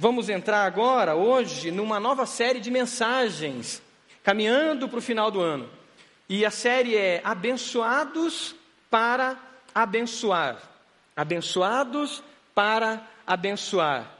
[0.00, 3.82] vamos entrar agora, hoje, numa nova série de mensagens,
[4.24, 5.68] caminhando para o final do ano.
[6.26, 8.56] E a série é Abençoados
[8.88, 9.36] para
[9.74, 10.56] Abençoar.
[11.14, 12.22] Abençoados
[12.54, 14.10] para Abençoar.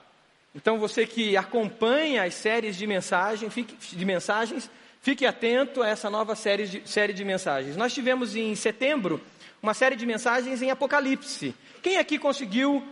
[0.54, 4.70] Então você que acompanha as séries de, mensagem, fique, de mensagens,
[5.00, 7.74] fique atento a essa nova série de, série de mensagens.
[7.74, 9.18] Nós tivemos em setembro
[9.62, 11.54] uma série de mensagens em Apocalipse.
[11.82, 12.86] Quem aqui conseguiu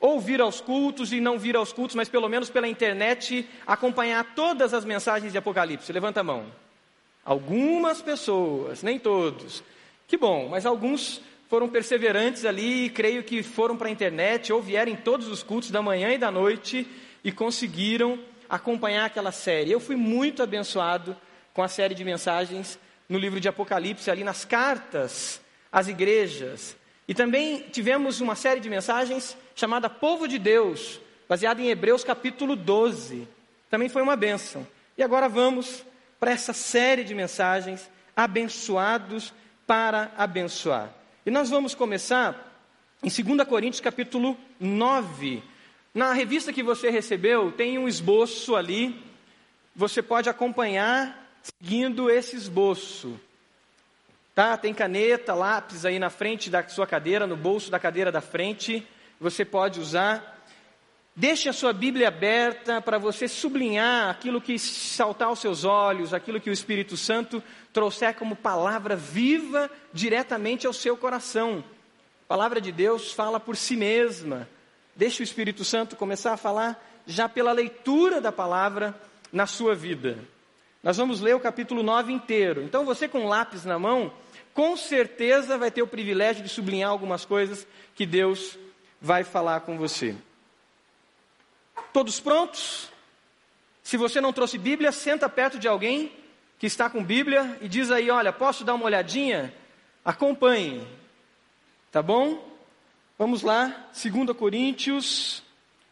[0.00, 4.74] ouvir aos cultos e não vir aos cultos, mas pelo menos pela internet acompanhar todas
[4.74, 5.92] as mensagens de Apocalipse?
[5.92, 6.46] Levanta a mão.
[7.24, 9.62] Algumas pessoas, nem todos.
[10.06, 14.92] Que bom, mas alguns foram perseverantes ali, creio que foram para a internet ou vieram
[14.92, 16.86] em todos os cultos da manhã e da noite
[17.22, 18.18] e conseguiram
[18.48, 19.70] acompanhar aquela série.
[19.72, 21.16] Eu fui muito abençoado
[21.54, 25.40] com a série de mensagens no livro de Apocalipse, ali nas cartas
[25.72, 26.76] às igrejas.
[27.06, 32.56] E também tivemos uma série de mensagens chamada Povo de Deus, baseada em Hebreus capítulo
[32.56, 33.28] 12.
[33.70, 34.66] Também foi uma bênção.
[34.96, 35.84] E agora vamos
[36.18, 39.32] para essa série de mensagens, abençoados
[39.66, 40.90] para abençoar.
[41.26, 42.52] E nós vamos começar
[43.02, 45.42] em 2 Coríntios capítulo 9.
[45.94, 49.00] Na revista que você recebeu, tem um esboço ali.
[49.76, 53.18] Você pode acompanhar seguindo esse esboço.
[54.34, 54.56] Tá?
[54.56, 58.86] Tem caneta, lápis aí na frente da sua cadeira, no bolso da cadeira da frente.
[59.24, 60.44] Você pode usar.
[61.16, 66.38] Deixe a sua Bíblia aberta para você sublinhar aquilo que saltar aos seus olhos, aquilo
[66.38, 71.64] que o Espírito Santo trouxer como palavra viva diretamente ao seu coração.
[72.24, 74.46] A palavra de Deus fala por si mesma.
[74.94, 78.94] Deixe o Espírito Santo começar a falar já pela leitura da palavra
[79.32, 80.18] na sua vida.
[80.82, 82.62] Nós vamos ler o capítulo 9 inteiro.
[82.62, 84.12] Então, você com lápis na mão,
[84.52, 88.58] com certeza vai ter o privilégio de sublinhar algumas coisas que Deus
[89.04, 90.16] vai falar com você.
[91.92, 92.88] Todos prontos?
[93.82, 96.10] Se você não trouxe Bíblia, senta perto de alguém
[96.58, 99.54] que está com Bíblia e diz aí: Olha, posso dar uma olhadinha?
[100.02, 100.88] Acompanhe.
[101.92, 102.50] Tá bom?
[103.18, 105.42] Vamos lá, 2 Coríntios,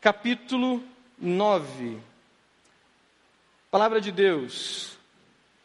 [0.00, 0.82] capítulo
[1.18, 1.98] 9.
[3.70, 4.96] Palavra de Deus.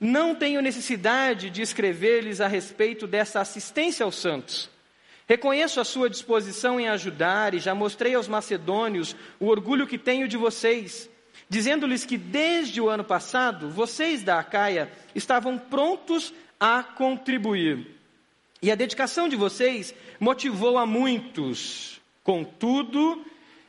[0.02, 4.69] Não tenho necessidade de escrever-lhes a respeito dessa assistência aos santos.
[5.28, 10.26] Reconheço a sua disposição em ajudar e já mostrei aos macedônios o orgulho que tenho
[10.26, 11.10] de vocês,
[11.50, 17.98] dizendo-lhes que desde o ano passado vocês da Acaia estavam prontos a contribuir.
[18.62, 22.00] E a dedicação de vocês motivou a muitos.
[22.24, 23.22] Contudo,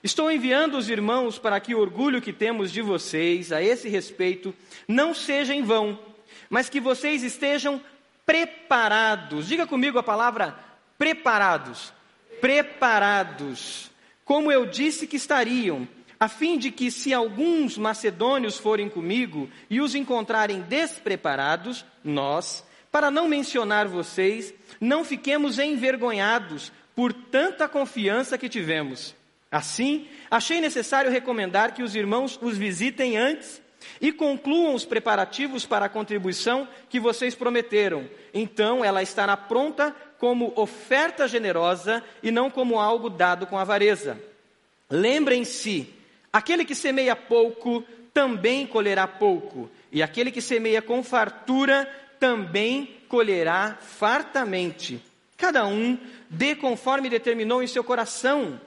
[0.02, 4.54] estou enviando os irmãos para que o orgulho que temos de vocês a esse respeito
[4.86, 5.98] não seja em vão,
[6.48, 7.80] mas que vocês estejam
[8.24, 9.48] preparados.
[9.48, 10.67] Diga comigo a palavra
[10.98, 11.92] preparados.
[12.40, 13.90] Preparados.
[14.24, 15.88] Como eu disse que estariam,
[16.20, 23.10] a fim de que, se alguns macedônios forem comigo e os encontrarem despreparados, nós, para
[23.10, 29.14] não mencionar vocês, não fiquemos envergonhados por tanta confiança que tivemos.
[29.50, 33.62] Assim, achei necessário recomendar que os irmãos os visitem antes
[34.00, 38.08] e concluam os preparativos para a contribuição que vocês prometeram.
[38.34, 44.18] Então, ela estará pronta como oferta generosa e não como algo dado com avareza.
[44.90, 45.92] Lembrem-se:
[46.32, 53.78] aquele que semeia pouco também colherá pouco, e aquele que semeia com fartura também colherá
[53.80, 55.00] fartamente.
[55.36, 55.96] Cada um
[56.28, 58.60] dê conforme determinou em seu coração,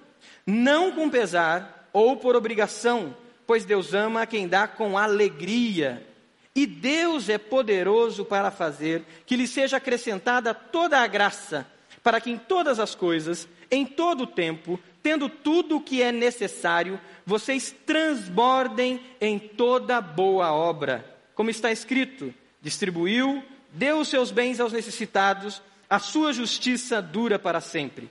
[0.46, 6.08] não com pesar ou por obrigação, pois Deus ama quem dá com alegria.
[6.56, 11.66] E Deus é poderoso para fazer que lhe seja acrescentada toda a graça,
[12.04, 16.12] para que em todas as coisas, em todo o tempo, tendo tudo o que é
[16.12, 21.06] necessário, vocês transbordem em toda boa obra.
[21.34, 27.62] Como está escrito: distribuiu deu os seus bens aos necessitados, a sua justiça dura para
[27.62, 28.10] sempre.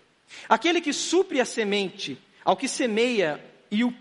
[0.49, 3.95] Aquele que supre a semente ao que semeia e o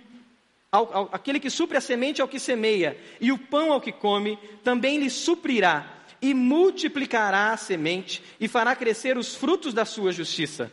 [0.71, 3.91] ao, ao, aquele que supre a semente ao que semeia e o pão ao que
[3.91, 10.11] come, também lhe suprirá e multiplicará a semente e fará crescer os frutos da sua
[10.11, 10.71] justiça.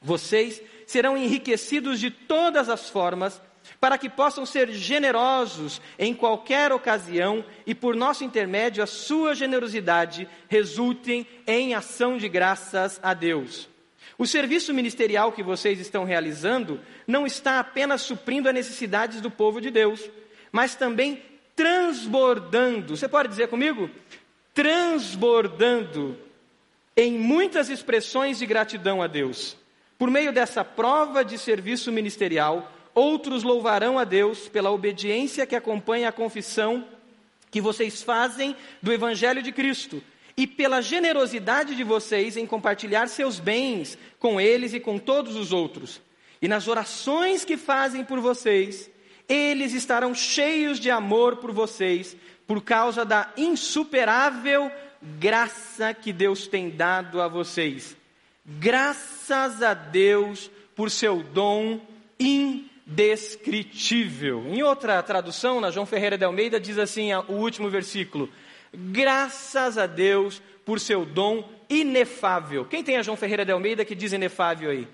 [0.00, 3.40] Vocês serão enriquecidos de todas as formas
[3.80, 10.28] para que possam ser generosos em qualquer ocasião e por nosso intermédio a sua generosidade
[10.48, 13.68] resultem em ação de graças a Deus.
[14.16, 19.60] O serviço ministerial que vocês estão realizando não está apenas suprindo as necessidades do povo
[19.60, 20.08] de Deus,
[20.52, 21.22] mas também
[21.56, 22.96] transbordando.
[22.96, 23.90] Você pode dizer comigo?
[24.52, 26.16] Transbordando
[26.96, 29.56] em muitas expressões de gratidão a Deus.
[29.98, 36.08] Por meio dessa prova de serviço ministerial, outros louvarão a Deus pela obediência que acompanha
[36.08, 36.86] a confissão
[37.50, 40.02] que vocês fazem do Evangelho de Cristo
[40.36, 45.52] e pela generosidade de vocês em compartilhar seus bens com eles e com todos os
[45.52, 46.00] outros.
[46.42, 48.90] E nas orações que fazem por vocês,
[49.28, 52.16] eles estarão cheios de amor por vocês,
[52.46, 54.70] por causa da insuperável
[55.18, 57.96] graça que Deus tem dado a vocês.
[58.44, 61.80] Graças a Deus por seu dom
[62.18, 64.44] indescritível.
[64.48, 68.28] Em outra tradução, na João Ferreira de Almeida, diz assim o último versículo:
[68.76, 72.64] Graças a Deus por seu dom inefável.
[72.64, 74.88] Quem tem a João Ferreira de Almeida que diz inefável aí?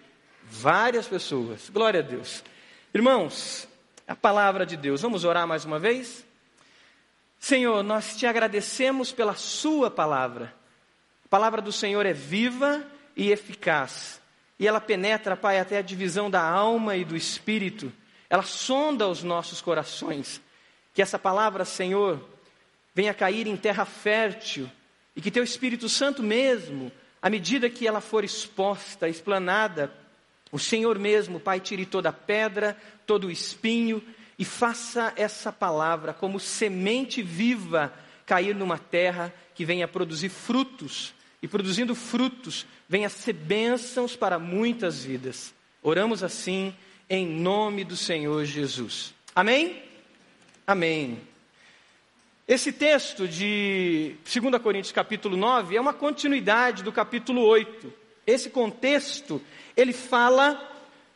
[0.44, 1.70] Várias pessoas.
[1.70, 2.42] Glória a Deus.
[2.92, 3.68] Irmãos,
[4.06, 5.02] a palavra de Deus.
[5.02, 6.24] Vamos orar mais uma vez?
[7.38, 10.52] Senhor, nós te agradecemos pela Sua palavra.
[11.24, 12.84] A palavra do Senhor é viva
[13.16, 14.20] e eficaz.
[14.58, 17.90] E ela penetra, Pai, até a divisão da alma e do espírito.
[18.28, 20.40] Ela sonda os nossos corações.
[20.92, 22.20] Que essa palavra, Senhor,
[22.94, 24.70] venha cair em terra fértil
[25.14, 26.90] e que Teu Espírito Santo mesmo,
[27.20, 29.92] à medida que ela for exposta, explanada,
[30.52, 32.76] o Senhor mesmo, Pai, tire toda a pedra,
[33.06, 34.02] todo o espinho
[34.38, 37.92] e faça essa palavra como semente viva
[38.26, 45.04] cair numa terra que venha produzir frutos, e produzindo frutos, venha ser bênçãos para muitas
[45.04, 45.54] vidas.
[45.82, 46.74] Oramos assim
[47.08, 49.14] em nome do Senhor Jesus.
[49.34, 49.82] Amém?
[50.66, 51.29] Amém.
[52.50, 57.92] Esse texto de 2 Coríntios capítulo 9 é uma continuidade do capítulo 8.
[58.26, 59.40] Esse contexto,
[59.76, 60.60] ele fala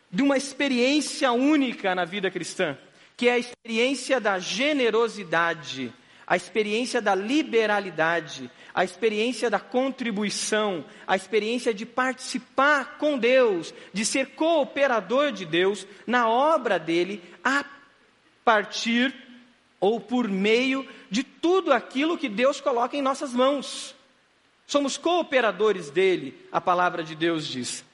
[0.08, 2.78] de uma experiência única na vida cristã
[3.16, 5.92] que é a experiência da generosidade,
[6.25, 14.04] a experiência da liberalidade, a experiência da contribuição, a experiência de participar com Deus, de
[14.04, 17.64] ser cooperador de Deus na obra dele, a
[18.44, 19.24] partir
[19.84, 23.94] ou por meio de tudo aquilo que Deus coloca em nossas mãos.
[24.66, 27.84] Somos cooperadores dele, a palavra de Deus diz.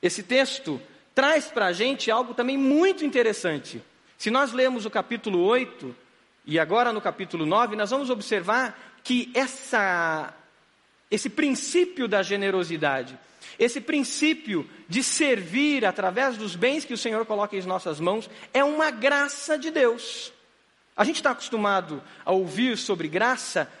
[0.00, 0.80] Esse texto
[1.12, 3.82] traz para a gente algo também muito interessante.
[4.16, 5.92] Se nós lemos o capítulo 8
[6.46, 10.32] e agora no capítulo 9, nós vamos observar que essa,
[11.10, 13.18] esse princípio da generosidade,
[13.58, 18.62] esse princípio de servir através dos bens que o Senhor coloca em nossas mãos, é
[18.62, 20.32] uma graça de Deus.
[21.00, 23.72] A gente está acostumado a ouvir sobre graça,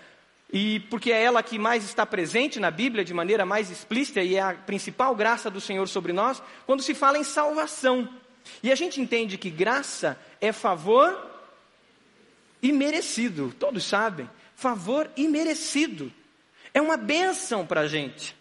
[0.50, 4.36] e porque é ela que mais está presente na Bíblia de maneira mais explícita e
[4.36, 8.08] é a principal graça do Senhor sobre nós, quando se fala em salvação.
[8.62, 11.14] E a gente entende que graça é favor
[12.62, 14.26] imerecido, todos sabem,
[14.56, 16.10] favor imerecido.
[16.72, 18.34] É uma bênção para a gente.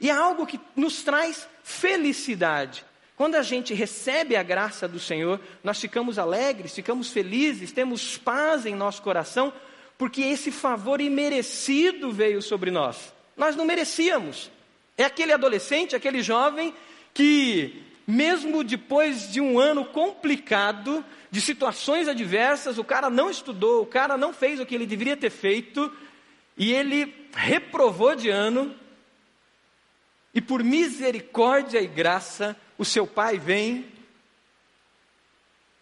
[0.00, 2.82] E é algo que nos traz felicidade.
[3.22, 8.66] Quando a gente recebe a graça do Senhor, nós ficamos alegres, ficamos felizes, temos paz
[8.66, 9.52] em nosso coração,
[9.96, 13.14] porque esse favor imerecido veio sobre nós.
[13.36, 14.50] Nós não merecíamos.
[14.98, 16.74] É aquele adolescente, aquele jovem
[17.14, 23.86] que mesmo depois de um ano complicado, de situações adversas, o cara não estudou, o
[23.86, 25.92] cara não fez o que ele deveria ter feito,
[26.58, 28.74] e ele reprovou de ano,
[30.34, 33.86] e por misericórdia e graça, o seu pai vem,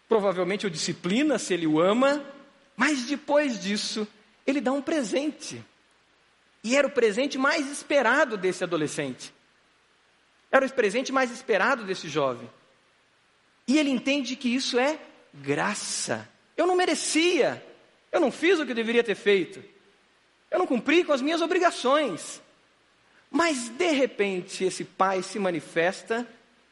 [0.08, 2.24] provavelmente o disciplina se ele o ama,
[2.76, 4.06] mas depois disso,
[4.46, 5.64] ele dá um presente.
[6.64, 9.32] E era o presente mais esperado desse adolescente.
[10.50, 12.50] Era o presente mais esperado desse jovem.
[13.68, 14.98] E ele entende que isso é
[15.32, 16.28] graça.
[16.56, 17.64] Eu não merecia.
[18.10, 19.62] Eu não fiz o que eu deveria ter feito.
[20.50, 22.42] Eu não cumpri com as minhas obrigações.
[23.30, 26.26] Mas de repente esse pai se manifesta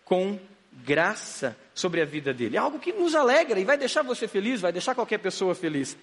[0.04, 0.38] com
[0.84, 2.56] graça sobre a vida dele.
[2.56, 5.96] É algo que nos alegra e vai deixar você feliz, vai deixar qualquer pessoa feliz.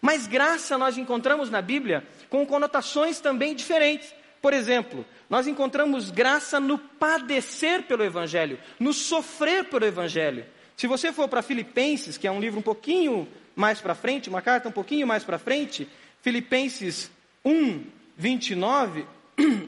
[0.00, 4.14] Mas graça nós encontramos na Bíblia com conotações também diferentes.
[4.40, 10.46] Por exemplo, nós encontramos graça no padecer pelo Evangelho, no sofrer pelo Evangelho.
[10.76, 13.26] Se você for para Filipenses, que é um livro um pouquinho
[13.56, 15.88] mais para frente, uma carta um pouquinho mais para frente,
[16.22, 17.10] Filipenses
[17.44, 17.82] 1,
[18.16, 19.04] 29,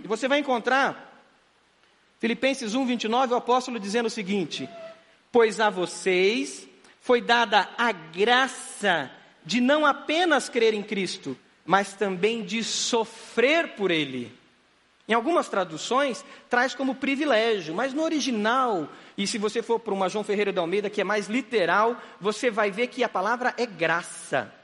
[0.04, 1.08] você vai encontrar
[2.18, 4.68] Filipenses 1, 29, o apóstolo dizendo o seguinte:
[5.32, 6.68] Pois a vocês
[7.00, 9.10] foi dada a graça
[9.44, 14.40] de não apenas crer em Cristo, mas também de sofrer por Ele
[15.10, 20.08] em algumas traduções, traz como privilégio, mas no original, e se você for para uma
[20.08, 23.66] João Ferreira de Almeida, que é mais literal, você vai ver que a palavra é
[23.66, 24.54] graça.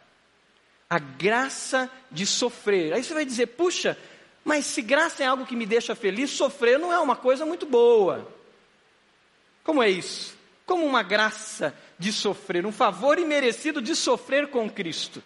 [0.88, 2.92] A graça de sofrer.
[2.92, 3.98] Aí você vai dizer, puxa,
[4.46, 7.66] mas se graça é algo que me deixa feliz, sofrer não é uma coisa muito
[7.66, 8.26] boa.
[9.62, 10.36] Como é isso?
[10.66, 15.22] como uma graça de sofrer, um favor imerecido de sofrer com Cristo.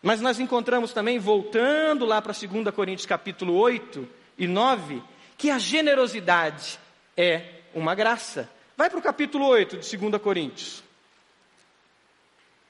[0.00, 5.02] Mas nós encontramos também, voltando lá para 2 Coríntios capítulo 8 e 9,
[5.36, 6.78] que a generosidade
[7.16, 8.48] é uma graça.
[8.76, 10.82] Vai para o capítulo 8 de 2 Coríntios.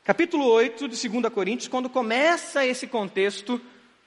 [0.03, 3.61] Capítulo 8 de 2 Coríntios, quando começa esse contexto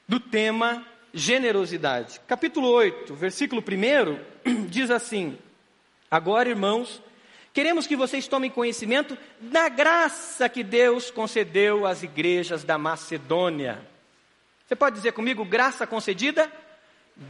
[0.08, 2.20] do tema generosidade.
[2.28, 5.38] Capítulo 8, versículo 1 diz assim:
[6.10, 7.02] Agora, irmãos,
[7.54, 13.88] queremos que vocês tomem conhecimento da graça que Deus concedeu às igrejas da Macedônia.
[14.66, 16.52] Você pode dizer comigo, graça concedida?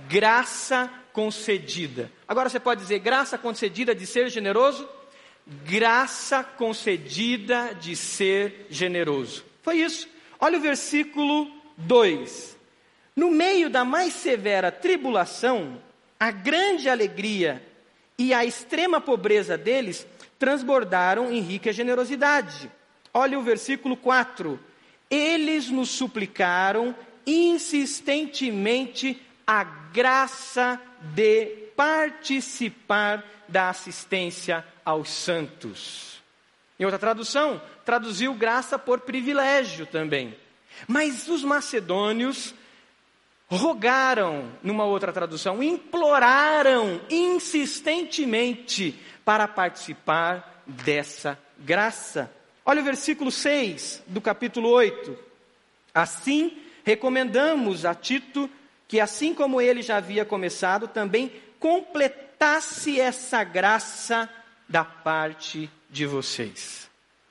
[0.08, 2.10] Graça concedida.
[2.26, 4.88] Agora você pode dizer, graça concedida de ser generoso?
[5.46, 9.44] Graça concedida de ser generoso.
[9.62, 10.08] Foi isso.
[10.40, 12.53] Olha o versículo 2.
[13.16, 15.82] No meio da mais severa tribulação,
[16.20, 17.64] a grande alegria
[18.18, 20.08] e a extrema pobreza deles
[20.40, 22.72] transbordaram em rica generosidade.
[23.14, 24.60] Olha o versículo 4.
[25.10, 30.82] Eles nos suplicaram insistentemente a graça
[31.14, 36.22] de participar da assistência aos santos.
[36.80, 40.36] Em outra tradução, traduziu graça por privilégio também.
[40.88, 42.54] Mas os macedônios
[43.56, 52.32] rogaram, numa outra tradução, imploraram insistentemente para participar dessa graça.
[52.66, 55.18] Olha o versículo 6 do capítulo 8.
[55.94, 58.50] Assim, recomendamos a Tito
[58.88, 64.30] que, assim como ele já havia começado, também completasse essa graça
[64.68, 66.90] da parte de vocês.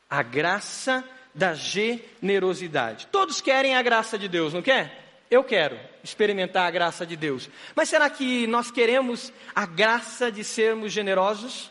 [0.08, 3.06] A graça da generosidade.
[3.06, 5.01] Todos querem a graça de Deus, não quer?
[5.32, 7.48] Eu quero experimentar a graça de Deus.
[7.74, 11.70] Mas será que nós queremos a graça de sermos generosos?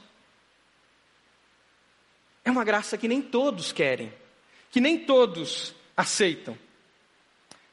[2.44, 4.12] É uma graça que nem todos querem,
[4.72, 6.58] que nem todos aceitam.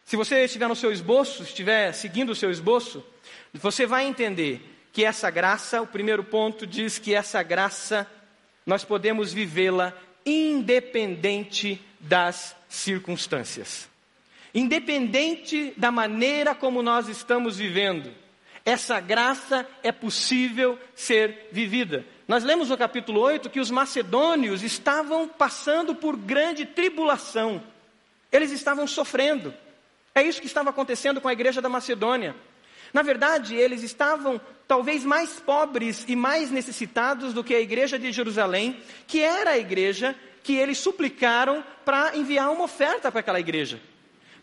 [0.04, 3.02] Se você estiver no seu esboço, estiver seguindo o seu esboço,
[3.54, 4.60] você vai entender
[4.92, 8.06] que essa graça, o primeiro ponto diz que essa graça
[8.66, 13.88] nós podemos vivê-la independente das circunstâncias.
[14.54, 18.10] Independente da maneira como nós estamos vivendo,
[18.64, 22.04] essa graça é possível ser vivida.
[22.26, 27.62] Nós lemos no capítulo 8 que os macedônios estavam passando por grande tribulação,
[28.30, 29.54] eles estavam sofrendo.
[30.14, 32.34] É isso que estava acontecendo com a igreja da Macedônia.
[32.92, 38.10] Na verdade, eles estavam talvez mais pobres e mais necessitados do que a igreja de
[38.12, 43.80] Jerusalém, que era a igreja que eles suplicaram para enviar uma oferta para aquela igreja.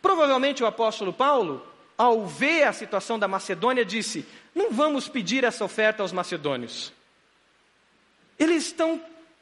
[0.06, 1.66] Provavelmente o apóstolo Paulo,
[1.98, 6.94] ao ver a situação da Macedônia, disse: Não vamos pedir essa oferta aos macedônios.
[8.38, 9.02] Eles estão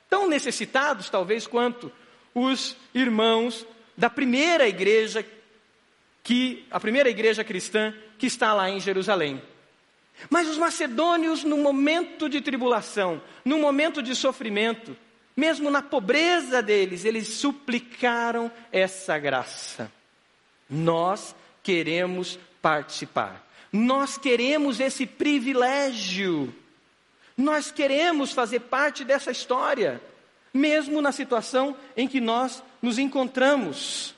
[0.10, 1.92] tão necessitados, talvez, quanto
[2.34, 3.68] os irmãos
[3.98, 5.26] da primeira igreja
[6.24, 9.42] que a primeira igreja cristã que está lá em Jerusalém.
[10.30, 14.96] Mas os macedônios, no momento de tribulação, no momento de sofrimento,
[15.36, 19.92] mesmo na pobreza deles, eles suplicaram essa graça.
[20.70, 23.46] Nós queremos participar.
[23.72, 26.54] Nós queremos esse privilégio.
[27.36, 30.02] Nós queremos fazer parte dessa história,
[30.54, 34.14] mesmo na situação em que nós nos encontramos.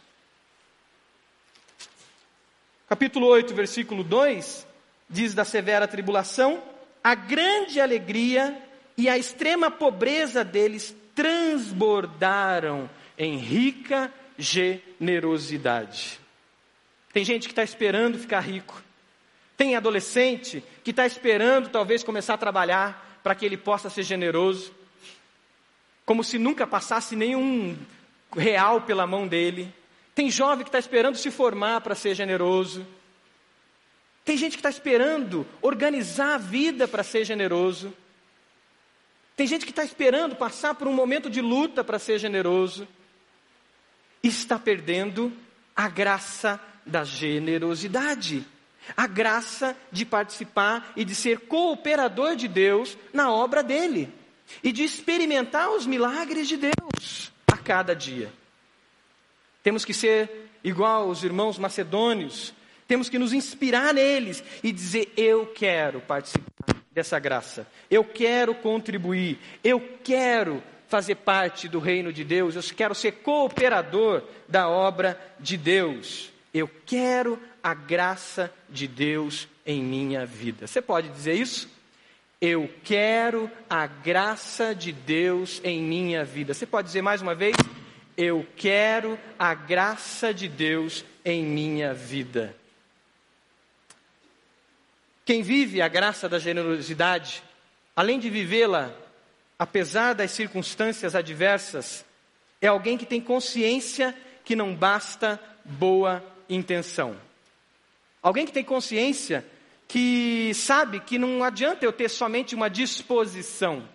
[2.88, 4.68] Capítulo 8, versículo 2
[5.10, 6.62] diz da severa tribulação:
[7.04, 8.62] a grande alegria
[8.98, 16.20] e a extrema pobreza deles transbordaram em rica generosidade.
[17.16, 18.84] Tem gente que está esperando ficar rico.
[19.56, 24.74] Tem adolescente que está esperando talvez começar a trabalhar para que ele possa ser generoso.
[26.06, 27.78] Como se nunca passasse nenhum
[28.36, 29.74] real pela mão dele.
[30.14, 32.86] Tem jovem que está esperando se formar para ser generoso.
[34.26, 37.94] Tem gente que está esperando organizar a vida para ser generoso.
[39.38, 42.86] Tem gente que está esperando passar por um momento de luta para ser generoso.
[44.22, 45.32] Está perdendo
[45.74, 48.46] a graça da generosidade.
[48.96, 54.13] A graça de participar e de ser cooperador de Deus na obra dele.
[54.63, 58.32] E de experimentar os milagres de Deus a cada dia.
[59.63, 62.54] Temos que ser igual os irmãos macedônios,
[62.88, 69.39] temos que nos inspirar neles e dizer: Eu quero participar dessa graça, eu quero contribuir,
[69.63, 75.58] eu quero fazer parte do reino de Deus, eu quero ser cooperador da obra de
[75.58, 80.66] Deus, eu quero a graça de Deus em minha vida.
[80.66, 81.70] Você pode dizer isso?
[82.40, 86.54] Eu quero a graça de Deus em minha vida.
[86.54, 87.58] Você pode dizer mais uma vez?
[88.16, 92.56] Eu quero a graça de Deus em minha vida.
[95.26, 97.44] Quem vive a graça da generosidade,
[97.94, 98.96] além de vivê-la
[99.60, 102.06] apesar das circunstâncias adversas,
[102.62, 107.16] é alguém que tem consciência que não basta boa intenção.
[108.22, 109.46] Alguém que tem consciência
[109.88, 113.88] que sabe que não adianta eu ter somente uma disposição.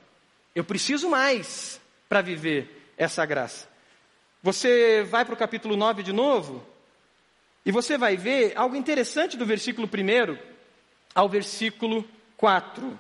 [0.55, 3.69] Eu preciso mais para viver essa graça.
[4.43, 6.65] Você vai para o capítulo 9 de novo,
[7.65, 10.39] e você vai ver algo interessante do versículo 1
[11.15, 12.99] ao versículo 4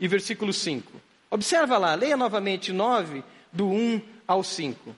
[0.00, 1.00] e versículo 5.
[1.30, 3.22] Observa lá, leia novamente 9,
[3.52, 4.96] do 1 ao 5.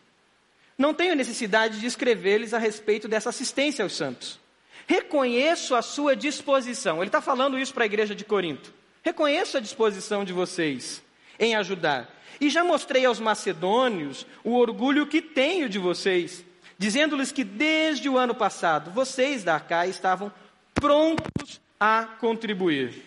[0.79, 4.39] Não tenho necessidade de escrever-lhes a respeito dessa assistência aos santos.
[4.87, 6.99] Reconheço a sua disposição.
[6.99, 8.73] Ele está falando isso para a igreja de Corinto.
[9.03, 11.03] Reconheço a disposição de vocês
[11.39, 12.15] em ajudar.
[12.41, 16.45] E já mostrei aos macedônios o orgulho que tenho de vocês,
[16.79, 20.31] dizendo-lhes que desde o ano passado vocês da Acá estavam
[20.75, 23.03] prontos a contribuir.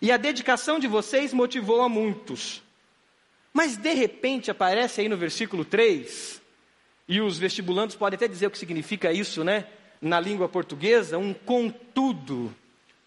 [0.00, 2.62] E a dedicação de vocês motivou a muitos.
[3.52, 6.42] Mas de repente aparece aí no versículo 3,
[7.06, 9.66] e os vestibulandos podem até dizer o que significa isso, né?
[10.00, 12.54] Na língua portuguesa, um contudo,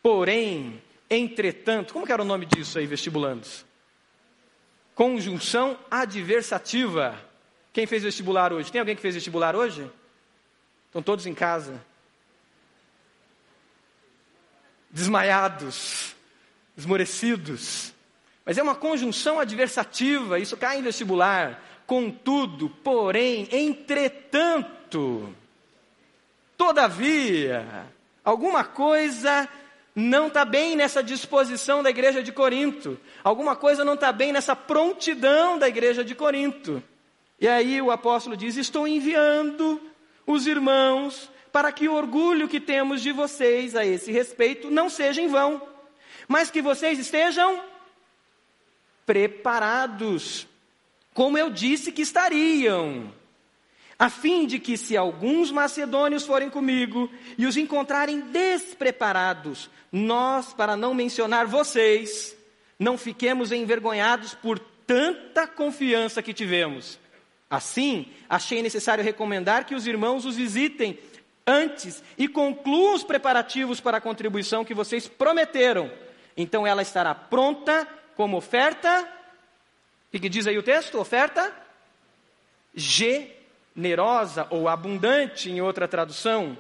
[0.02, 1.94] porém, entretanto.
[1.94, 3.66] Como que era o nome disso aí, vestibulandos?
[4.94, 7.20] Conjunção adversativa.
[7.74, 8.72] Quem fez vestibular hoje?
[8.72, 9.90] Tem alguém que fez vestibular hoje?
[10.88, 11.80] Estão todos em casa.
[14.90, 16.16] Desmaiados,
[16.76, 17.94] esmorecidos.
[18.46, 21.62] Mas é uma conjunção adversativa, isso cai em vestibular.
[21.88, 25.34] Contudo, porém, entretanto,
[26.58, 27.88] todavia,
[28.26, 29.48] alguma coisa
[29.96, 34.54] não está bem nessa disposição da igreja de Corinto, alguma coisa não está bem nessa
[34.54, 36.84] prontidão da igreja de Corinto.
[37.40, 39.82] E aí o apóstolo diz: Estou enviando
[40.26, 45.22] os irmãos para que o orgulho que temos de vocês a esse respeito não seja
[45.22, 45.62] em vão,
[46.28, 47.64] mas que vocês estejam
[49.06, 50.46] preparados
[51.18, 53.12] como eu disse que estariam,
[53.98, 60.78] a fim de que, se alguns macedônios forem comigo e os encontrarem despreparados, nós, para
[60.78, 62.38] não mencionar vocês,
[62.78, 67.00] não fiquemos envergonhados por tanta confiança que tivemos.
[67.50, 71.00] Assim, achei necessário recomendar que os irmãos os visitem
[71.48, 75.92] antes e concluam os preparativos para a contribuição que vocês prometeram.
[76.38, 79.17] Então ela estará pronta como oferta
[80.14, 81.00] o que diz aí o texto?
[81.00, 81.54] Oferta
[82.74, 86.58] generosa ou abundante, em outra tradução,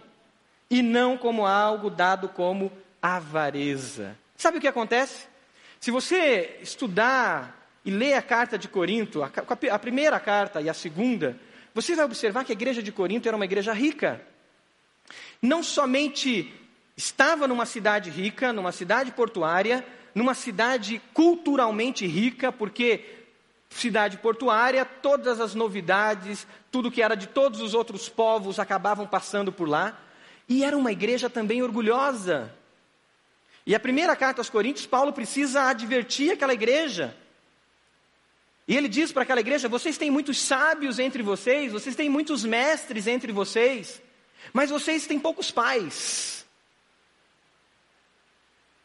[0.69, 4.17] e não como algo dado como avareza.
[4.35, 5.27] Sabe o que acontece?
[5.79, 9.31] Se você estudar e ler a carta de Corinto, a,
[9.71, 11.37] a primeira carta e a segunda,
[11.73, 14.21] você vai observar que a igreja de Corinto era uma igreja rica.
[15.41, 16.53] Não somente
[16.97, 23.16] estava numa cidade rica, numa cidade portuária, numa cidade culturalmente rica, porque
[23.79, 29.51] cidade portuária, todas as novidades, tudo que era de todos os outros povos acabavam passando
[29.51, 29.99] por lá.
[30.49, 32.53] E era uma igreja também orgulhosa.
[33.65, 37.15] E a primeira carta aos Coríntios, Paulo precisa advertir aquela igreja.
[38.67, 42.43] E ele diz para aquela igreja: vocês têm muitos sábios entre vocês, vocês têm muitos
[42.43, 44.01] mestres entre vocês,
[44.53, 46.36] mas vocês têm poucos pais.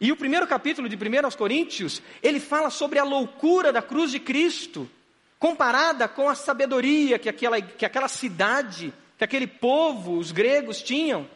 [0.03, 4.11] E o primeiro capítulo de 1 aos Coríntios, ele fala sobre a loucura da cruz
[4.11, 4.91] de Cristo,
[5.39, 11.31] comparada com a sabedoria que aquela, que aquela cidade, que aquele povo, os gregos, tinham.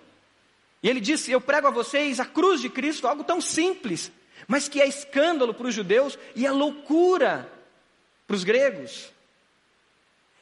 [0.83, 4.11] E ele disse: Eu prego a vocês a cruz de Cristo, algo tão simples,
[4.48, 7.48] mas que é escândalo para os judeus e é loucura
[8.26, 9.12] para os gregos.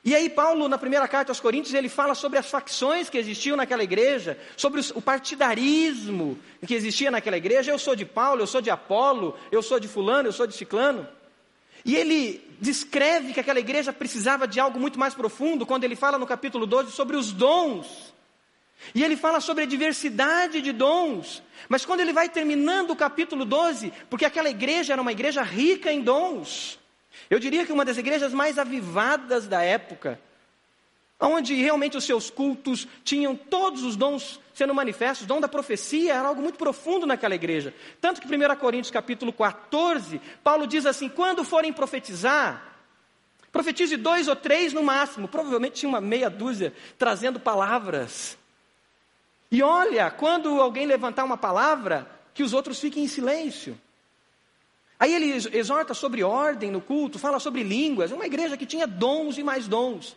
[0.05, 3.57] E aí, Paulo, na primeira carta aos Coríntios, ele fala sobre as facções que existiam
[3.57, 7.73] naquela igreja, sobre o partidarismo que existia naquela igreja.
[7.73, 10.55] Eu sou de Paulo, eu sou de Apolo, eu sou de Fulano, eu sou de
[10.55, 11.09] Ciclano.
[11.87, 16.19] E ele descreve que aquela igreja precisava de algo muito mais profundo, quando ele fala
[16.19, 18.13] no capítulo 12 sobre os dons.
[18.95, 21.43] E ele fala sobre a diversidade de dons.
[21.67, 25.91] Mas quando ele vai terminando o capítulo 12, porque aquela igreja era uma igreja rica
[25.91, 26.79] em dons.
[27.29, 30.21] Eu diria que uma das igrejas mais avivadas da época,
[31.21, 36.15] onde realmente os seus cultos tinham todos os dons sendo manifestos, o dom da profecia
[36.15, 37.75] era algo muito profundo naquela igreja.
[38.01, 42.77] Tanto que 1 Coríntios capítulo 14, Paulo diz assim: quando forem profetizar,
[43.51, 48.39] profetize dois ou três no máximo, provavelmente tinha uma meia dúzia trazendo palavras.
[49.51, 53.79] E olha, quando alguém levantar uma palavra, que os outros fiquem em silêncio.
[54.99, 59.37] Aí ele exorta sobre ordem no culto, fala sobre línguas, uma igreja que tinha dons
[59.39, 60.17] e mais dons.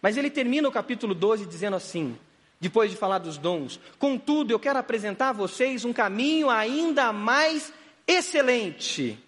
[0.00, 2.18] Mas ele termina o capítulo 12 dizendo assim:
[2.60, 7.72] depois de falar dos dons, contudo, eu quero apresentar a vocês um caminho ainda mais
[8.06, 9.18] excelente.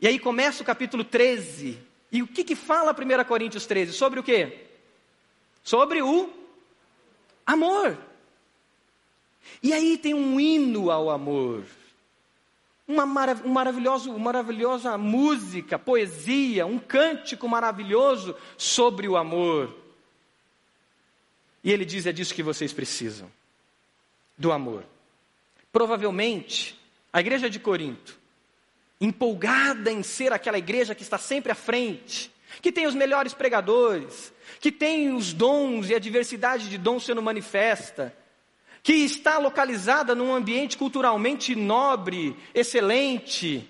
[0.00, 1.78] E aí começa o capítulo 13.
[2.10, 3.92] E o que, que fala 1 Coríntios 13?
[3.92, 4.66] Sobre o quê?
[5.62, 6.28] Sobre o
[7.46, 7.96] amor.
[9.62, 11.64] E aí tem um hino ao amor.
[12.92, 19.74] Uma, marav um maravilhoso, maravilhosa música, poesia, um cântico maravilhoso sobre o amor.
[21.64, 23.32] E ele diz: é disso que vocês precisam,
[24.36, 24.84] do amor.
[25.72, 26.78] Provavelmente,
[27.10, 28.18] a igreja de Corinto,
[29.00, 34.34] empolgada em ser aquela igreja que está sempre à frente, que tem os melhores pregadores,
[34.60, 38.14] que tem os dons e a diversidade de dons sendo manifesta,
[38.82, 43.68] que está localizada num ambiente culturalmente nobre, excelente,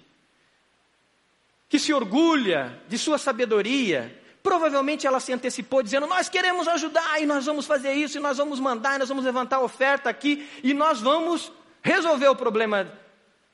[1.68, 7.26] que se orgulha de sua sabedoria, provavelmente ela se antecipou dizendo: Nós queremos ajudar e
[7.26, 10.72] nós vamos fazer isso, e nós vamos mandar, e nós vamos levantar oferta aqui, e
[10.72, 12.90] nós vamos resolver o problema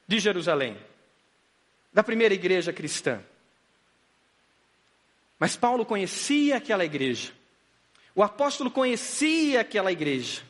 [0.07, 0.77] de Jerusalém,
[1.93, 3.21] da primeira igreja cristã.
[5.39, 7.33] Mas Paulo conhecia aquela igreja,
[8.15, 10.43] o apóstolo conhecia aquela igreja.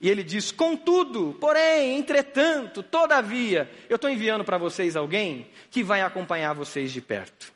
[0.00, 6.00] E ele diz: Contudo, porém, entretanto, todavia, eu estou enviando para vocês alguém que vai
[6.00, 7.52] acompanhar vocês de perto.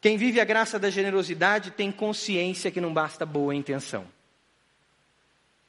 [0.00, 4.06] Quem vive a graça da generosidade tem consciência que não basta boa intenção.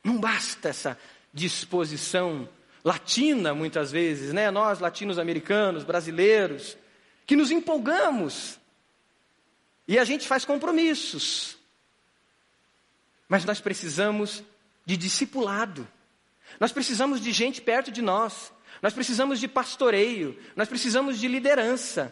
[0.04, 0.98] Não basta essa
[1.34, 2.48] disposição
[2.84, 4.50] latina, muitas vezes, né?
[4.50, 6.78] Nós, latinos-americanos, brasileiros,
[7.26, 8.58] que nos empolgamos
[9.88, 11.58] e a gente faz compromissos.
[13.28, 14.44] Mas nós precisamos
[14.90, 15.88] de discipulado.
[16.60, 18.52] Nós precisamos de gente perto de nós.
[18.82, 20.36] Nós precisamos de pastoreio.
[20.56, 22.12] Nós precisamos de liderança.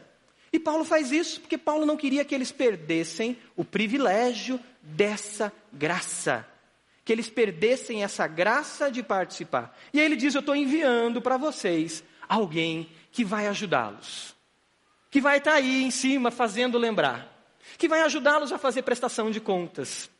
[0.53, 6.47] E Paulo faz isso porque Paulo não queria que eles perdessem o privilégio dessa graça.
[7.03, 9.75] Que eles perdessem essa graça de participar.
[9.91, 14.35] E aí ele diz: Eu estou enviando para vocês alguém que vai ajudá-los.
[15.09, 17.27] Que vai estar tá aí em cima fazendo lembrar.
[17.75, 20.11] Que vai ajudá-los a fazer prestação de contas.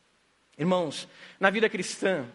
[0.58, 1.06] Irmãos,
[1.38, 2.26] na vida cristã,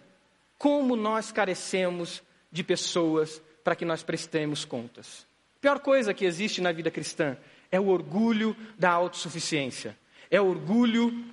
[0.64, 5.28] como nós carecemos de pessoas para que nós prestemos contas.
[5.58, 7.36] A pior coisa que existe na vida cristã
[7.70, 9.98] é o orgulho da autossuficiência.
[10.32, 11.26] É o orgulho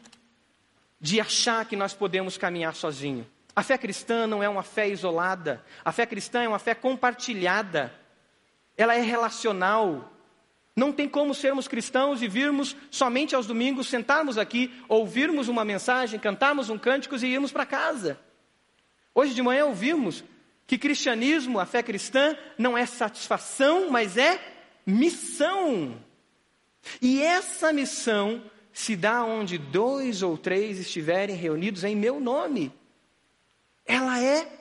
[1.01, 3.25] de achar que nós podemos caminhar sozinho.
[3.55, 5.65] A fé cristã não é uma fé isolada.
[5.85, 7.95] A fé cristã é uma fé compartilhada.
[8.77, 10.13] Ela é relacional.
[10.75, 16.19] Não tem como sermos cristãos e virmos somente aos domingos, sentarmos aqui, ouvirmos uma mensagem,
[16.19, 18.19] cantarmos um cântico e irmos para casa.
[19.15, 20.25] Hoje de manhã ouvimos
[20.67, 24.41] que cristianismo, a fé cristã, não é satisfação, mas é
[24.87, 26.01] missão.
[27.03, 28.43] E essa missão
[28.73, 32.73] se dá onde dois ou três estiverem reunidos em meu nome.
[33.85, 34.61] Ela é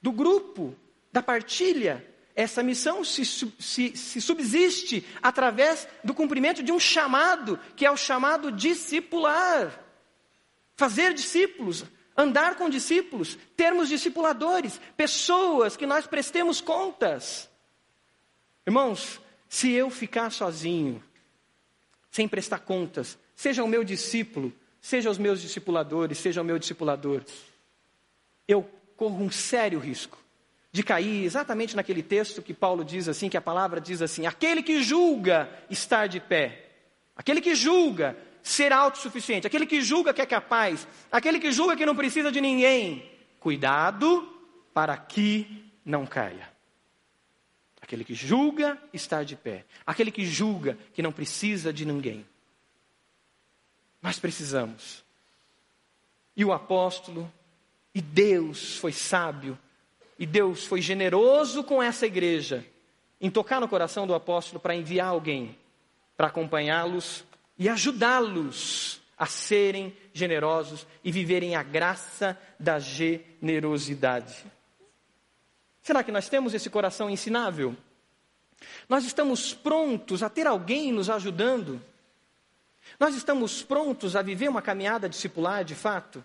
[0.00, 0.74] do grupo,
[1.12, 2.04] da partilha.
[2.34, 7.96] Essa missão se, se, se, subsiste através do cumprimento de um chamado, que é o
[7.96, 9.84] chamado discipular.
[10.74, 11.84] Fazer discípulos,
[12.16, 17.48] andar com discípulos, termos discipuladores, pessoas que nós prestemos contas.
[18.66, 21.02] Irmãos, se eu ficar sozinho,
[22.10, 27.24] sem prestar contas, seja o meu discípulo, seja os meus discipuladores, seja o meu discipulador,
[28.46, 30.18] eu corro um sério risco
[30.70, 34.62] de cair exatamente naquele texto que Paulo diz assim, que a palavra diz assim: aquele
[34.62, 36.70] que julga estar de pé,
[37.14, 41.86] aquele que julga ser autossuficiente, aquele que julga que é capaz, aquele que julga que
[41.86, 43.08] não precisa de ninguém.
[43.38, 44.28] Cuidado
[44.74, 46.50] para que não caia.
[47.80, 52.26] Aquele que julga estar de pé, aquele que julga que não precisa de ninguém.
[54.00, 55.04] Nós precisamos.
[56.36, 57.30] E o apóstolo,
[57.94, 59.58] e Deus foi sábio,
[60.18, 62.66] e Deus foi generoso com essa igreja,
[63.20, 65.56] em tocar no coração do apóstolo para enviar alguém
[66.16, 67.24] para acompanhá-los
[67.62, 74.44] e ajudá-los a serem generosos e viverem a graça da generosidade.
[75.80, 77.76] Será que nós temos esse coração ensinável?
[78.88, 81.80] Nós estamos prontos a ter alguém nos ajudando?
[82.98, 86.24] Nós estamos prontos a viver uma caminhada discipular de fato?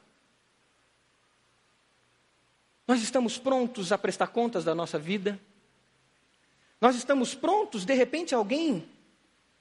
[2.87, 5.39] Nós estamos prontos a prestar contas da nossa vida?
[6.81, 8.89] Nós estamos prontos, de repente, alguém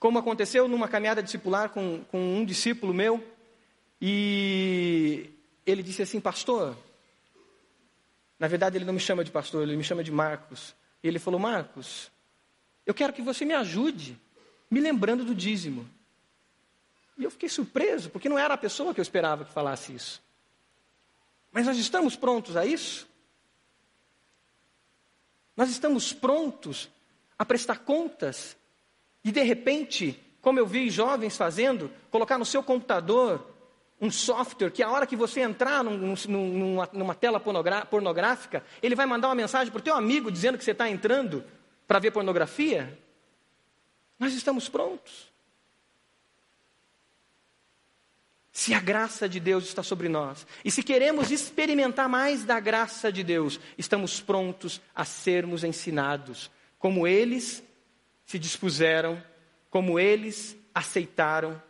[0.07, 3.29] como aconteceu numa caminhada discipular com, com um discípulo meu,
[4.01, 5.29] e
[5.67, 6.77] ele disse assim, pastor,
[8.39, 10.77] na verdade ele não me chama de pastor, ele me chama de Marcos.
[11.03, 12.09] E ele falou, Marcos,
[12.87, 14.17] eu quero que você me ajude,
[14.71, 15.91] me lembrando do dízimo.
[17.19, 20.23] E eu fiquei surpreso, porque não era a pessoa que eu esperava que falasse isso.
[21.51, 23.09] Mas nós estamos prontos a isso?
[25.57, 26.89] Nós estamos prontos
[27.37, 28.57] a prestar contas
[29.27, 33.45] e, de repente, como eu vi jovens fazendo, colocar no seu computador
[34.01, 39.05] um software que a hora que você entrar num, numa, numa, tela pornográfica, ele vai
[39.05, 41.43] mandar uma mensagem para o teu amigo dizendo que você está entrando
[41.89, 42.97] para ver pornografia?
[44.17, 45.33] Nós estamos prontos.
[48.53, 53.11] Se a graça de Deus está sobre nós, e se queremos experimentar mais da graça
[53.11, 57.66] de Deus, estamos prontos a sermos ensinados, como eles
[58.27, 59.23] se dispuseram,
[59.71, 61.61] como eles aceitaram,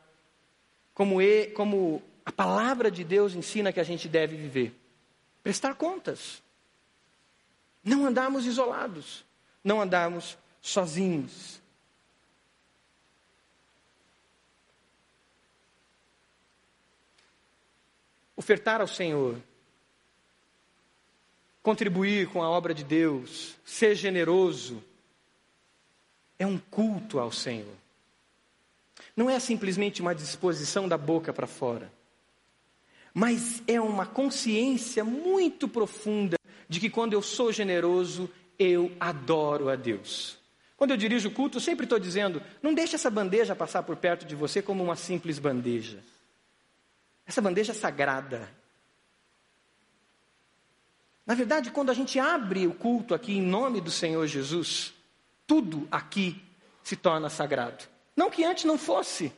[0.94, 4.74] como, e, como a palavra de Deus ensina que a gente deve viver.
[5.42, 6.42] Prestar contas.
[7.84, 9.24] Não andarmos isolados,
[9.62, 11.60] não andarmos sozinhos.
[18.36, 19.42] ofertar ao Senhor,
[21.62, 24.84] contribuir com a obra de Deus, ser generoso,
[26.38, 27.74] é um culto ao Senhor.
[29.16, 31.90] Não é simplesmente uma disposição da boca para fora,
[33.14, 36.36] mas é uma consciência muito profunda
[36.68, 40.38] de que quando eu sou generoso, eu adoro a Deus.
[40.76, 43.96] Quando eu dirijo o culto, eu sempre estou dizendo: não deixe essa bandeja passar por
[43.96, 46.02] perto de você como uma simples bandeja.
[47.26, 48.48] Essa bandeja sagrada.
[51.24, 54.92] Na verdade, quando a gente abre o culto aqui em nome do Senhor Jesus,
[55.46, 56.42] tudo aqui
[56.82, 57.84] se torna sagrado.
[58.16, 59.32] Não que antes não fosse,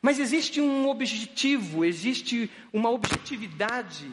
[0.00, 4.10] mas existe um objetivo, existe uma objetividade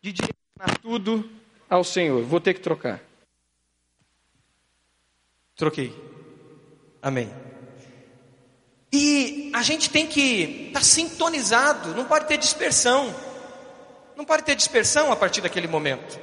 [0.00, 1.28] de direcionar tudo
[1.68, 2.22] ao Senhor.
[2.22, 3.02] Vou ter que trocar.
[5.56, 5.92] Troquei.
[7.00, 7.30] Amém.
[8.92, 13.12] E a gente tem que estar tá sintonizado, não pode ter dispersão.
[14.14, 16.20] Não pode ter dispersão a partir daquele momento.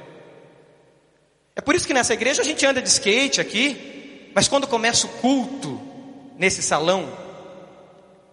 [1.54, 3.99] É por isso que nessa igreja a gente anda de skate aqui,
[4.34, 5.80] mas quando começa o culto
[6.38, 7.12] nesse salão,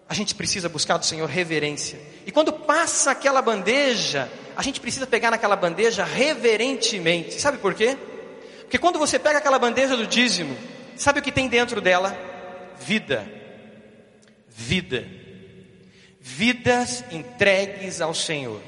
[0.08, 2.00] a gente precisa buscar do Senhor reverência.
[2.26, 7.40] E quando passa aquela bandeja, a gente precisa pegar naquela bandeja reverentemente.
[7.42, 7.98] Sabe por quê?
[8.62, 10.56] Porque quando você pega aquela bandeja do dízimo,
[10.96, 12.18] sabe o que tem dentro dela?
[12.80, 13.38] Vida
[14.58, 15.08] vida.
[16.20, 18.62] Vidas entregues ao Senhor.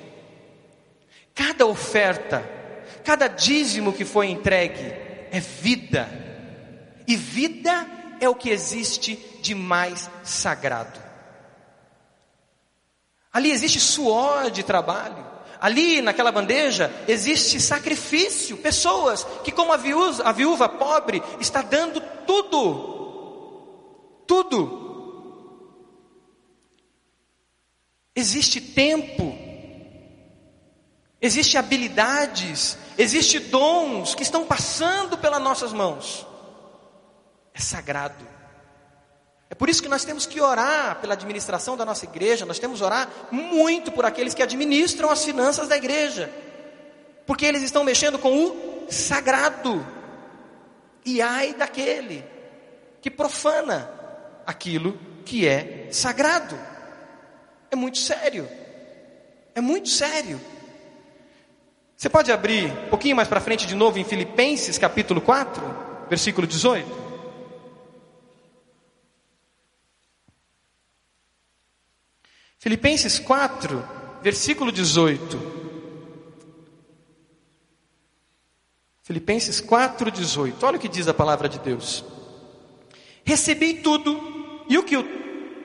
[1.34, 2.48] Cada oferta,
[3.04, 4.94] cada dízimo que foi entregue
[5.32, 6.08] é vida.
[7.10, 7.88] E vida
[8.22, 11.00] é o que existe de mais sagrado.
[13.34, 15.28] Ali existe suor de trabalho.
[15.60, 22.00] Ali naquela bandeja existe sacrifício, pessoas que, como a viúva, a viúva pobre, está dando
[22.26, 24.88] tudo, tudo
[28.20, 29.34] Existe tempo,
[31.22, 36.28] existe habilidades, existe dons que estão passando pelas nossas mãos.
[37.54, 38.40] É sagrado.
[39.50, 42.80] É por isso que nós temos que orar pela administração da nossa igreja, nós temos
[42.80, 46.32] que orar muito por aqueles que administram as finanças da igreja,
[47.26, 49.86] porque eles estão mexendo com o sagrado.
[51.04, 52.24] E ai daquele
[53.02, 53.90] que profana
[54.46, 56.58] aquilo que é sagrado.
[57.72, 58.48] É muito sério.
[59.56, 60.40] É muito sério.
[61.96, 66.46] Você pode abrir um pouquinho mais para frente de novo em Filipenses capítulo 4, versículo
[66.46, 67.09] 18?
[72.60, 73.88] Filipenses 4,
[74.22, 75.40] versículo 18.
[79.02, 80.66] Filipenses 4, 18.
[80.66, 82.04] Olha o que diz a palavra de Deus.
[83.24, 84.20] Recebi tudo,
[84.68, 85.20] e o que o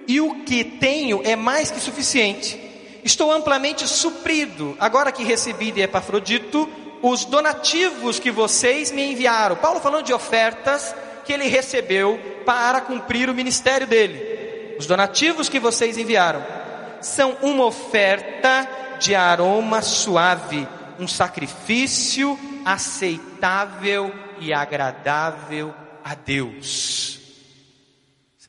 [0.07, 2.61] e o que tenho é mais que suficiente.
[3.03, 6.69] Estou amplamente suprido, agora que recebi de Epafrodito
[7.03, 9.57] os donativos que vocês me enviaram.
[9.57, 14.77] Paulo falando de ofertas que ele recebeu para cumprir o ministério dele.
[14.79, 16.64] Os donativos que vocês enviaram
[17.05, 20.67] são uma oferta de aroma suave,
[20.99, 27.21] um sacrifício aceitável e agradável a Deus.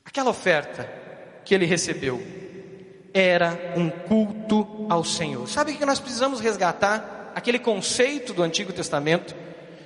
[0.05, 0.89] Aquela oferta
[1.43, 2.23] que ele recebeu
[3.13, 5.47] era um culto ao Senhor.
[5.49, 7.33] Sabe o que nós precisamos resgatar?
[7.35, 9.35] Aquele conceito do Antigo Testamento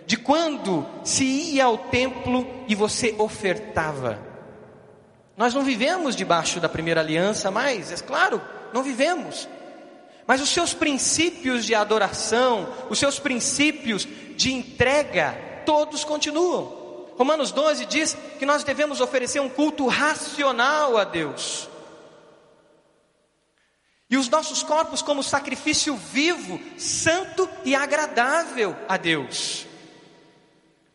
[0.06, 4.20] de quando se ia ao templo e você ofertava.
[5.36, 8.42] Nós não vivemos debaixo da primeira aliança mais, é claro,
[8.74, 9.48] não vivemos.
[10.28, 17.08] Mas os seus princípios de adoração, os seus princípios de entrega, todos continuam.
[17.18, 21.68] Romanos 12 diz que nós devemos oferecer um culto racional a Deus.
[24.10, 29.68] E os nossos corpos como sacrifício vivo, santo e agradável a Deus.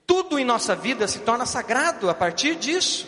[0.06, 3.06] Tudo em nossa vida se torna sagrado a partir disso.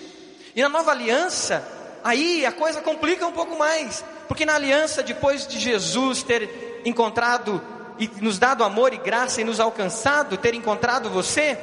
[0.54, 1.66] E na nova aliança,
[2.04, 7.62] aí a coisa complica um pouco mais, porque na aliança, depois de Jesus ter encontrado
[7.98, 11.58] e nos dado amor e graça e nos alcançado, ter encontrado você,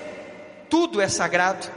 [0.69, 1.67] tudo é sagrado.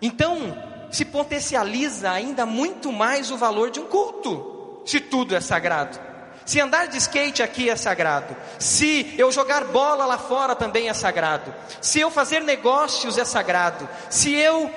[0.00, 0.56] Então,
[0.90, 5.98] se potencializa ainda muito mais o valor de um culto, se tudo é sagrado.
[6.44, 10.92] Se andar de skate aqui é sagrado, se eu jogar bola lá fora também é
[10.92, 14.68] sagrado, se eu fazer negócios é sagrado, se eu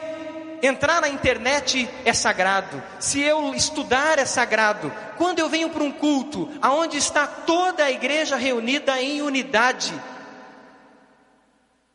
[0.66, 4.92] entrar na internet é sagrado, se eu estudar é sagrado.
[5.18, 9.94] Quando eu venho para um culto, aonde está toda a igreja reunida em unidade,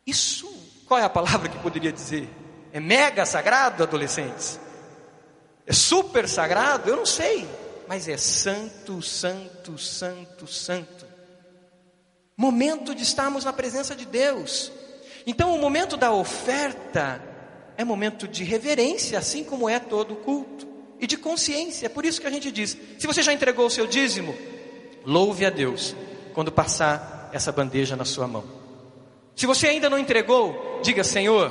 [0.07, 0.53] isso,
[0.87, 2.29] qual é a palavra que poderia dizer?
[2.73, 4.59] É mega sagrado, adolescentes?
[5.67, 6.91] É super sagrado?
[6.91, 7.49] Eu não sei,
[7.87, 11.07] mas é santo, santo, santo, santo.
[12.37, 14.73] Momento de estarmos na presença de Deus.
[15.27, 17.23] Então, o momento da oferta
[17.81, 20.69] é momento de reverência, assim como é todo culto,
[21.01, 21.87] e de consciência.
[21.87, 24.37] É por isso que a gente diz: se você já entregou o seu dízimo,
[25.05, 25.97] louve a Deus
[26.35, 28.45] quando passar essa bandeja na sua mão.
[29.35, 31.51] Se você ainda não entregou, diga: Senhor,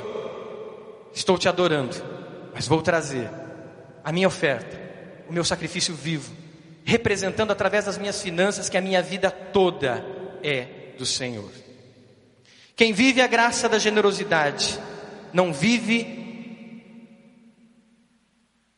[1.12, 1.96] estou te adorando,
[2.54, 3.28] mas vou trazer
[4.04, 4.80] a minha oferta,
[5.28, 6.32] o meu sacrifício vivo,
[6.84, 10.04] representando através das minhas finanças que a minha vida toda
[10.44, 11.50] é do Senhor.
[12.76, 14.78] Quem vive a graça da generosidade,
[15.32, 16.19] não vive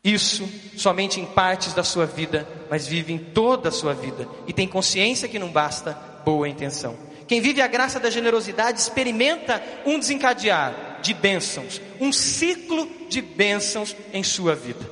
[0.04, 4.52] isso somente em partes da sua vida, mas vive em toda a sua vida e
[4.52, 6.96] tem consciência que não basta boa intenção.
[7.28, 13.94] Quem vive a graça da generosidade experimenta um desencadear de bênçãos, um ciclo de bênçãos
[14.12, 14.90] em sua vida.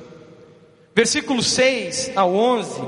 [0.95, 2.81] Versículo 6 ao 11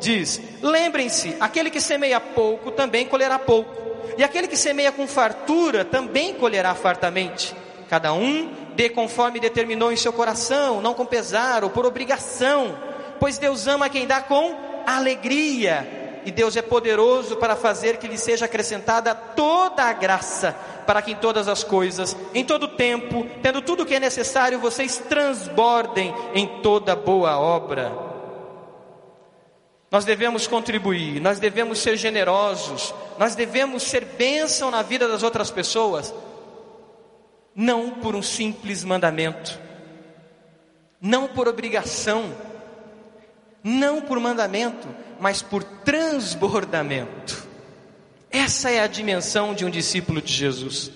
[0.00, 3.72] diz: Lembrem-se, aquele que semeia pouco também colherá pouco,
[4.16, 7.54] e aquele que semeia com fartura também colherá fartamente.
[7.88, 12.78] Cada um dê conforme determinou em seu coração, não com pesar ou por obrigação,
[13.18, 14.54] pois Deus ama quem dá com
[14.86, 20.54] alegria, e Deus é poderoso para fazer que lhe seja acrescentada toda a graça,
[20.86, 24.60] para que em todas as coisas, em todo tempo, tendo tudo o que é necessário,
[24.60, 27.92] vocês transbordem em toda boa obra.
[29.90, 35.50] Nós devemos contribuir, nós devemos ser generosos, nós devemos ser bênção na vida das outras
[35.50, 36.14] pessoas,
[37.58, 39.58] não por um simples mandamento,
[41.00, 42.32] não por obrigação,
[43.64, 44.86] não por mandamento,
[45.18, 47.48] mas por transbordamento.
[48.30, 50.92] Essa é a dimensão de um discípulo de Jesus.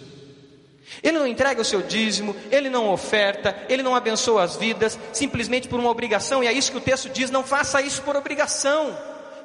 [1.03, 5.67] Ele não entrega o seu dízimo, ele não oferta, ele não abençoa as vidas, simplesmente
[5.67, 8.97] por uma obrigação, e é isso que o texto diz: não faça isso por obrigação.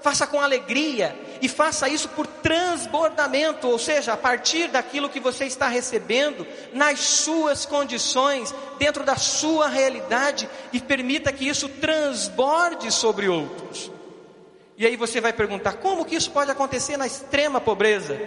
[0.04, 5.46] Faça com alegria e faça isso por transbordamento, ou seja, a partir daquilo que você
[5.46, 13.28] está recebendo, nas suas condições, dentro da sua realidade, e permita que isso transborde sobre
[13.28, 13.92] outros.
[14.78, 18.20] E aí você vai perguntar: como que isso pode acontecer na extrema pobreza?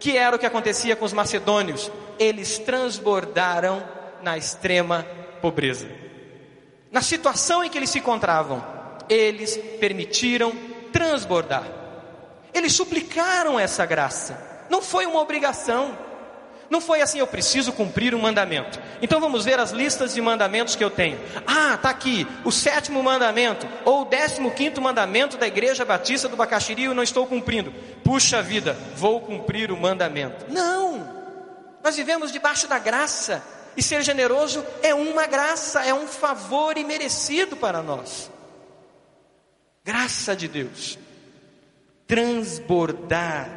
[0.00, 3.82] Que era o que acontecia com os macedônios, eles transbordaram
[4.22, 5.06] na extrema
[5.40, 5.88] pobreza.
[6.90, 8.64] Na situação em que eles se encontravam,
[9.08, 10.52] eles permitiram
[10.92, 11.85] transbordar.
[12.56, 14.64] Eles suplicaram essa graça.
[14.70, 15.94] Não foi uma obrigação.
[16.70, 18.80] Não foi assim, eu preciso cumprir um mandamento.
[19.02, 21.20] Então vamos ver as listas de mandamentos que eu tenho.
[21.46, 26.36] Ah, está aqui o sétimo mandamento, ou o décimo quinto mandamento da Igreja Batista do
[26.36, 27.70] Bacaxiri, eu não estou cumprindo.
[28.02, 30.46] Puxa vida, vou cumprir o mandamento.
[30.48, 31.14] Não!
[31.84, 33.44] Nós vivemos debaixo da graça,
[33.76, 38.30] e ser generoso é uma graça, é um favor imerecido para nós.
[39.84, 40.98] Graça de Deus.
[42.06, 43.50] Transbordar.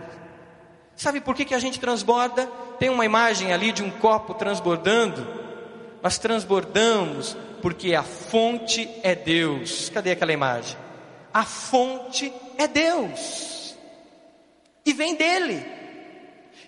[0.96, 2.48] Sabe por que, que a gente transborda?
[2.78, 5.26] Tem uma imagem ali de um copo transbordando.
[6.02, 9.90] Nós transbordamos porque a fonte é Deus.
[9.90, 10.78] Cadê aquela imagem?
[11.34, 13.78] A fonte é Deus.
[14.86, 15.79] E vem dele.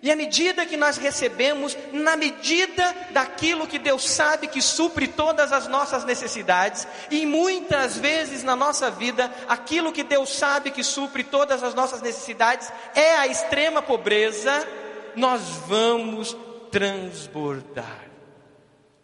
[0.04, 5.54] E à medida que nós recebemos, na medida daquilo que Deus sabe que supre todas
[5.54, 11.24] as nossas necessidades, e muitas vezes na nossa vida, aquilo que Deus sabe que supre
[11.24, 14.68] todas as nossas necessidades é a extrema pobreza,
[15.16, 16.36] nós vamos
[16.72, 18.06] transbordar.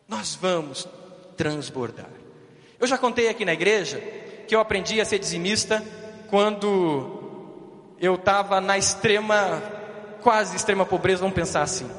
[0.08, 0.88] Nós vamos
[1.36, 2.10] transbordar.
[2.80, 4.00] Eu já contei aqui na igreja
[4.48, 5.84] que eu aprendi a ser dizimista
[6.28, 9.76] quando eu estava na extrema
[10.28, 11.89] quase extrema pobreza, vamos pensar assim.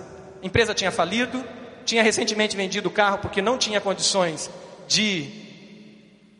[0.42, 1.42] A empresa tinha falido,
[1.86, 4.50] tinha recentemente vendido o carro porque não tinha condições
[4.86, 5.30] de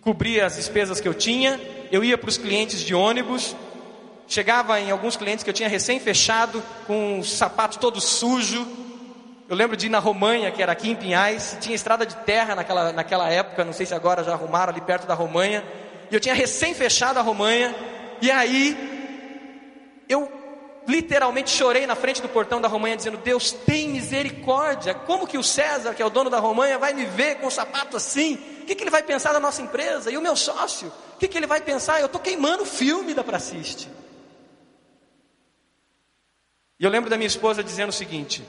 [0.03, 1.59] cobrir as despesas que eu tinha.
[1.91, 3.57] Eu ia para os clientes de ônibus,
[4.27, 8.67] chegava em alguns clientes que eu tinha recém fechado, com os sapatos todos sujos.
[9.49, 12.55] Eu lembro de ir na Romanha, que era aqui em Pinhais, tinha estrada de terra
[12.55, 15.65] naquela, naquela época, não sei se agora já arrumaram ali perto da Romanha.
[16.11, 17.75] E eu tinha recém fechado a Romanha,
[18.21, 18.77] e aí
[20.07, 20.38] eu
[20.89, 24.95] literalmente chorei na frente do portão da Romanha dizendo: Deus tem misericórdia.
[24.95, 27.51] Como que o César, que é o dono da Romanha, vai me ver com um
[27.51, 28.35] sapato assim?
[28.63, 30.11] O que, que ele vai pensar da nossa empresa?
[30.11, 30.89] E o meu sócio?
[31.15, 32.01] O que, que ele vai pensar?
[32.01, 33.89] Eu estou queimando o filme da Praciste.
[36.81, 38.43] E eu lembro da minha esposa dizendo o seguinte: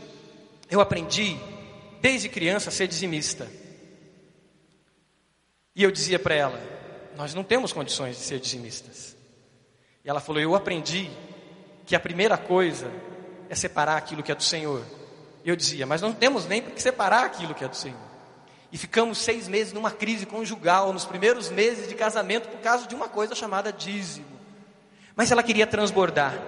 [0.69, 1.37] Eu aprendi
[2.01, 3.51] desde criança a ser dizimista.
[5.75, 6.61] E eu dizia para ela:
[7.17, 9.17] Nós não temos condições de ser dizimistas.
[10.05, 11.09] E ela falou: Eu aprendi
[11.89, 12.91] que a primeira coisa
[13.49, 14.83] é separar aquilo que é do Senhor.
[15.43, 17.97] Eu dizia, mas não temos nem que separar aquilo que é do Senhor.
[18.71, 22.93] E ficamos seis meses numa crise conjugal, nos primeiros meses de casamento, por causa de
[22.93, 24.27] uma coisa chamada dízimo.
[25.15, 26.39] Mas ela queria transbordar.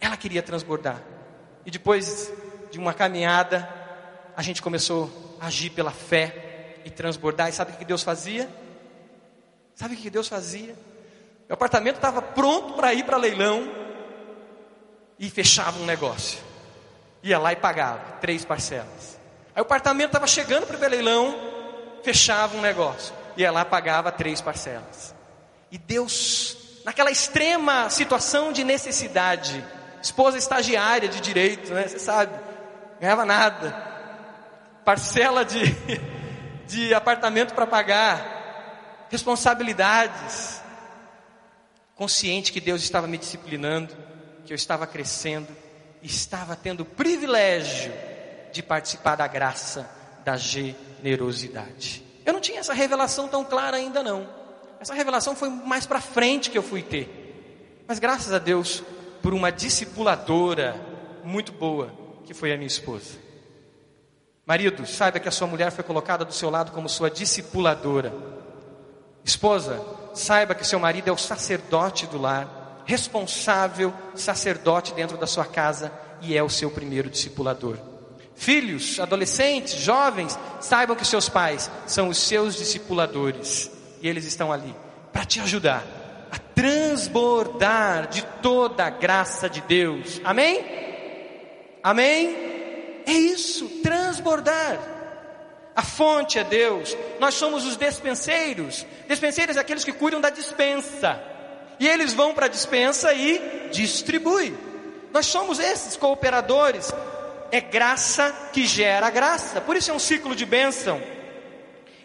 [0.00, 1.02] Ela queria transbordar.
[1.66, 2.32] E depois
[2.70, 3.68] de uma caminhada,
[4.34, 7.50] a gente começou a agir pela fé e transbordar.
[7.50, 8.48] E sabe o que Deus fazia?
[9.74, 10.74] Sabe o que Deus fazia?
[11.46, 13.84] Meu apartamento estava pronto para ir para leilão
[15.18, 16.38] e fechava um negócio.
[17.22, 19.18] Ia lá e pagava três parcelas.
[19.54, 21.34] Aí o apartamento estava chegando para o leilão,
[22.02, 23.14] fechava um negócio.
[23.36, 25.14] Ia lá pagava três parcelas.
[25.70, 29.64] E Deus, naquela extrema situação de necessidade,
[30.02, 31.88] esposa estagiária de direito, né?
[31.88, 32.38] Você sabe,
[33.00, 33.72] ganhava nada.
[34.84, 35.74] Parcela de,
[36.68, 40.62] de apartamento para pagar, responsabilidades.
[41.96, 44.05] Consciente que Deus estava me disciplinando
[44.46, 45.48] que eu estava crescendo,
[46.02, 47.92] estava tendo o privilégio
[48.52, 49.90] de participar da graça
[50.24, 52.02] da generosidade.
[52.24, 54.28] Eu não tinha essa revelação tão clara ainda não.
[54.80, 57.84] Essa revelação foi mais para frente que eu fui ter.
[57.86, 58.82] Mas graças a Deus
[59.22, 60.80] por uma discipuladora
[61.24, 61.92] muito boa,
[62.24, 63.18] que foi a minha esposa.
[64.44, 68.12] Marido, saiba que a sua mulher foi colocada do seu lado como sua discipuladora.
[69.24, 69.84] Esposa,
[70.14, 72.55] saiba que seu marido é o sacerdote do lar
[72.86, 77.76] responsável sacerdote dentro da sua casa e é o seu primeiro discipulador.
[78.34, 83.70] Filhos, adolescentes, jovens, saibam que seus pais são os seus discipuladores
[84.00, 84.74] e eles estão ali
[85.12, 85.84] para te ajudar
[86.30, 90.20] a transbordar de toda a graça de Deus.
[90.22, 90.64] Amém?
[91.82, 92.36] Amém?
[93.06, 94.78] É isso, transbordar.
[95.74, 96.96] A fonte é Deus.
[97.20, 98.86] Nós somos os despenseiros.
[99.06, 101.35] Despenseiros é aqueles que cuidam da dispensa.
[101.78, 104.56] E eles vão para a dispensa e distribuem.
[105.12, 106.92] Nós somos esses cooperadores.
[107.50, 109.60] É graça que gera graça.
[109.60, 111.00] Por isso é um ciclo de bênção.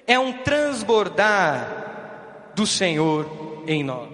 [0.05, 4.09] É um transbordar do Senhor em nós.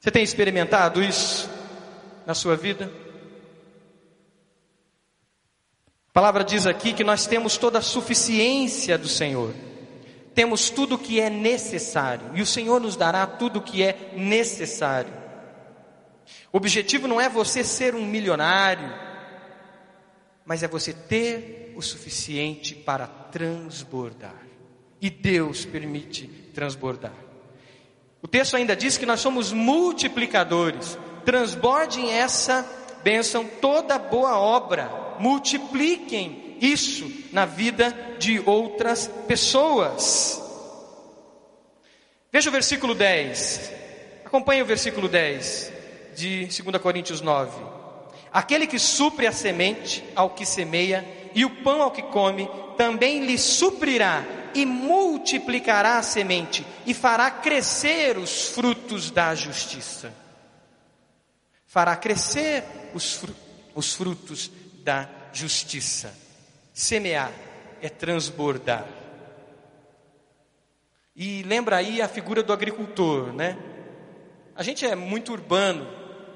[0.00, 1.48] Você tem experimentado isso
[2.26, 2.90] na sua vida?
[6.08, 9.54] A palavra diz aqui que nós temos toda a suficiência do Senhor
[10.34, 14.10] temos tudo o que é necessário, e o Senhor nos dará tudo o que é
[14.16, 15.12] necessário.
[16.52, 18.92] O objetivo não é você ser um milionário,
[20.44, 24.42] mas é você ter o suficiente para transbordar.
[25.00, 27.12] E Deus permite transbordar.
[28.22, 30.98] O texto ainda diz que nós somos multiplicadores.
[31.24, 32.66] Transbordem essa
[33.02, 35.16] bênção, toda boa obra.
[35.18, 40.40] Multipliquem isso na vida de outras pessoas.
[42.32, 43.72] Veja o versículo 10.
[44.24, 45.72] Acompanhe o versículo 10
[46.16, 47.56] de 2 Coríntios 9.
[48.32, 53.24] Aquele que supre a semente ao que semeia e o pão ao que come, também
[53.24, 60.12] lhe suprirá e multiplicará a semente e fará crescer os frutos da justiça.
[61.66, 63.20] Fará crescer os,
[63.74, 64.50] os frutos
[64.82, 66.23] da justiça.
[66.74, 67.32] Semear
[67.80, 68.84] é transbordar.
[71.14, 73.56] E lembra aí a figura do agricultor, né?
[74.56, 75.86] A gente é muito urbano,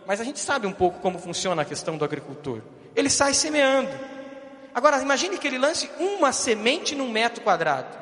[0.06, 2.62] mas a gente sabe um pouco como funciona a questão do agricultor.
[2.94, 3.90] Ele sai semeando.
[4.72, 7.98] Agora, imagine que ele lance uma semente num metro quadrado.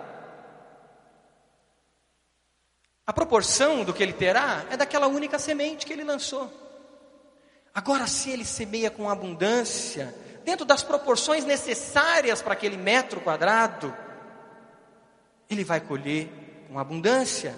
[3.07, 6.53] A proporção do que ele terá é daquela única semente que ele lançou.
[7.75, 10.15] Agora, se ele semeia com abundância,
[10.47, 13.93] dentro das proporções necessárias para aquele metro quadrado,
[15.51, 16.29] ele vai colher
[16.69, 17.53] com abundância,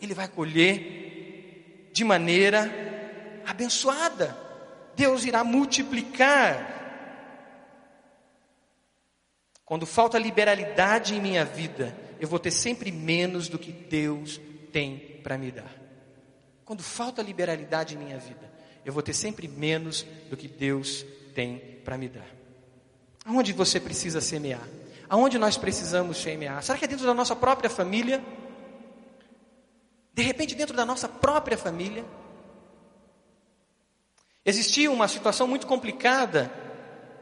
[0.00, 2.72] ele vai colher de maneira
[3.44, 4.34] abençoada.
[4.96, 6.72] Deus irá multiplicar.
[9.66, 14.40] Quando falta liberalidade em minha vida, eu vou ter sempre menos do que Deus
[14.72, 15.74] tem para me dar.
[16.64, 18.50] Quando falta liberalidade em minha vida,
[18.82, 21.04] eu vou ter sempre menos do que Deus
[21.34, 22.26] tem para me dar.
[23.24, 24.66] Aonde você precisa semear?
[25.08, 26.62] Aonde nós precisamos semear?
[26.62, 28.22] Será que é dentro da nossa própria família?
[30.12, 32.04] De repente, dentro da nossa própria família?
[34.44, 36.52] Existia uma situação muito complicada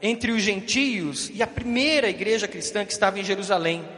[0.01, 3.89] entre os gentios e a primeira igreja cristã que estava em Jerusalém.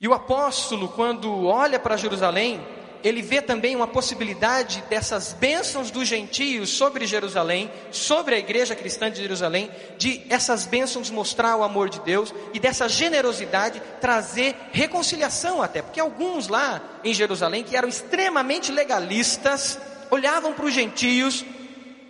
[0.00, 2.60] E o apóstolo, quando olha para Jerusalém,
[3.04, 9.10] ele vê também uma possibilidade dessas bênçãos dos gentios sobre Jerusalém, sobre a igreja cristã
[9.10, 15.62] de Jerusalém, de essas bênçãos mostrar o amor de Deus e dessa generosidade trazer reconciliação
[15.62, 19.78] até, porque alguns lá em Jerusalém que eram extremamente legalistas,
[20.10, 21.44] olhavam para os gentios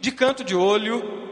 [0.00, 1.24] de canto de olho,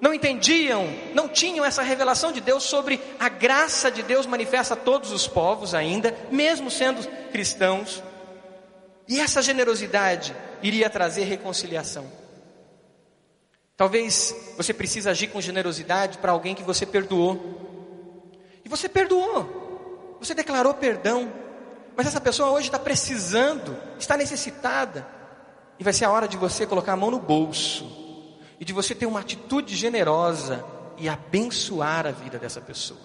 [0.00, 4.76] não entendiam, não tinham essa revelação de Deus sobre a graça de Deus manifesta a
[4.76, 8.02] todos os povos ainda, mesmo sendo cristãos.
[9.08, 12.06] E essa generosidade iria trazer reconciliação.
[13.74, 18.36] Talvez você precise agir com generosidade para alguém que você perdoou.
[18.64, 20.16] E você perdoou.
[20.20, 21.32] Você declarou perdão.
[21.96, 25.06] Mas essa pessoa hoje está precisando, está necessitada.
[25.78, 28.36] E vai ser a hora de você colocar a mão no bolso.
[28.60, 30.64] E de você ter uma atitude generosa
[30.98, 33.00] e abençoar a vida dessa pessoa.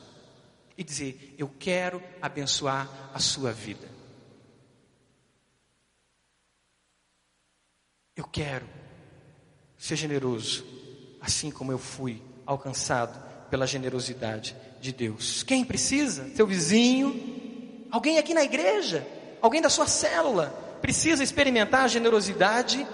[0.77, 3.92] E dizer: Eu quero abençoar a sua vida.
[8.16, 8.66] Eu quero
[9.78, 10.64] ser generoso,
[11.20, 15.43] assim como eu fui alcançado pela generosidade de Deus.
[15.43, 16.30] Quem precisa?
[16.36, 19.05] Seu vizinho, alguém aqui na igreja,
[19.41, 20.47] alguém da sua célula,
[20.82, 22.86] precisa experimentar a generosidade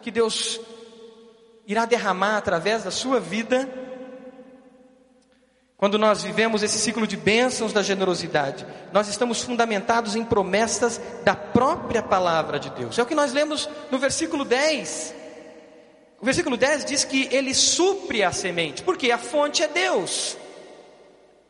[0.00, 0.60] que Deus
[1.66, 3.68] irá derramar através da sua vida
[5.82, 11.34] quando nós vivemos esse ciclo de bênçãos da generosidade, nós estamos fundamentados em promessas da
[11.34, 12.96] própria palavra de Deus.
[13.00, 15.12] É o que nós lemos no versículo 10.
[16.20, 20.38] O versículo 10 diz que ele supre a semente, porque a fonte é Deus.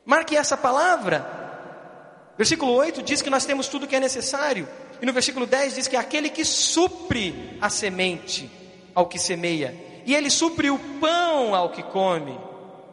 [0.03, 2.33] Marque essa palavra.
[2.39, 4.67] Versículo 8 diz que nós temos tudo o que é necessário.
[5.03, 8.51] E no versículo 10 diz que é aquele que supre a semente
[8.95, 9.77] ao que semeia.
[10.07, 12.52] E ele supre o pão ao que come.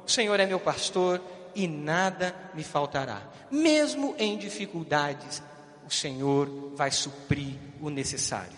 [0.09, 1.21] O Senhor é meu pastor
[1.53, 3.21] e nada me faltará.
[3.51, 5.39] Mesmo em dificuldades,
[5.87, 8.57] o Senhor vai suprir o necessário.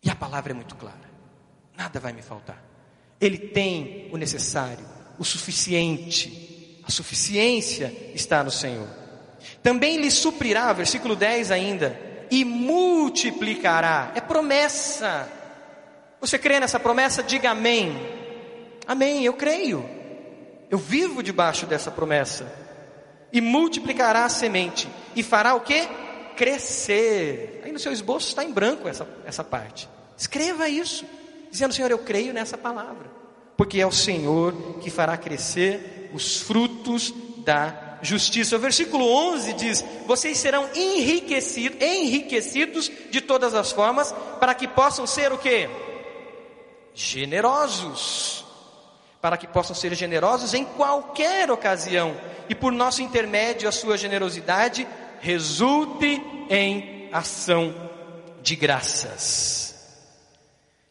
[0.00, 1.10] E a palavra é muito clara:
[1.76, 2.62] nada vai me faltar.
[3.20, 4.86] Ele tem o necessário,
[5.18, 6.80] o suficiente.
[6.86, 8.88] A suficiência está no Senhor.
[9.60, 14.12] Também lhe suprirá, versículo 10 ainda, e multiplicará.
[14.14, 15.28] É promessa.
[16.20, 17.24] Você crê nessa promessa?
[17.24, 18.19] Diga amém.
[18.86, 19.88] Amém, eu creio.
[20.70, 22.50] Eu vivo debaixo dessa promessa.
[23.32, 24.88] E multiplicará a semente.
[25.14, 25.86] E fará o que?
[26.36, 27.60] Crescer.
[27.64, 29.88] Aí no seu esboço está em branco essa, essa parte.
[30.16, 31.04] Escreva isso.
[31.50, 33.10] Dizendo, Senhor, eu creio nessa palavra.
[33.56, 38.56] Porque é o Senhor que fará crescer os frutos da justiça.
[38.56, 45.06] O versículo 11 diz: Vocês serão enriquecidos, enriquecidos de todas as formas, para que possam
[45.06, 45.68] ser o que?
[46.94, 48.44] Generosos
[49.20, 52.16] para que possam ser generosos em qualquer ocasião
[52.48, 54.86] e por nosso intermédio a sua generosidade
[55.20, 57.74] resulte em ação
[58.42, 59.74] de graças.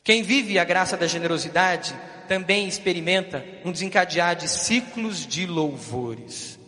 [0.04, 1.96] Quem vive a graça da generosidade
[2.28, 6.60] também experimenta um desencadear de ciclos de louvores.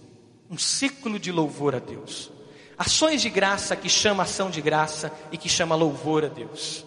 [0.49, 2.32] Um ciclo de louvor a Deus.
[2.78, 6.84] Ações de graça que chama ação de graça e que chama louvor a Deus.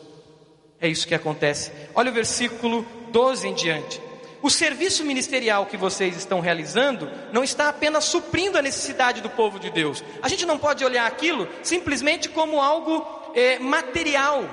[0.80, 1.72] É isso que acontece.
[1.94, 4.00] Olha o versículo 12 em diante.
[4.44, 9.58] O serviço ministerial que vocês estão realizando não está apenas suprindo a necessidade do povo
[9.58, 10.04] de Deus.
[10.20, 14.44] A gente não pode olhar aquilo simplesmente como algo é, material.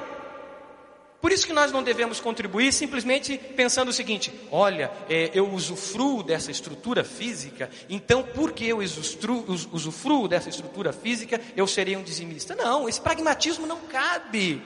[1.20, 6.24] Por isso que nós não devemos contribuir simplesmente pensando o seguinte: olha, é, eu usufruo
[6.24, 12.56] dessa estrutura física, então porque eu usufruo dessa estrutura física, eu serei um dizimista.
[12.56, 14.62] Não, esse pragmatismo não cabe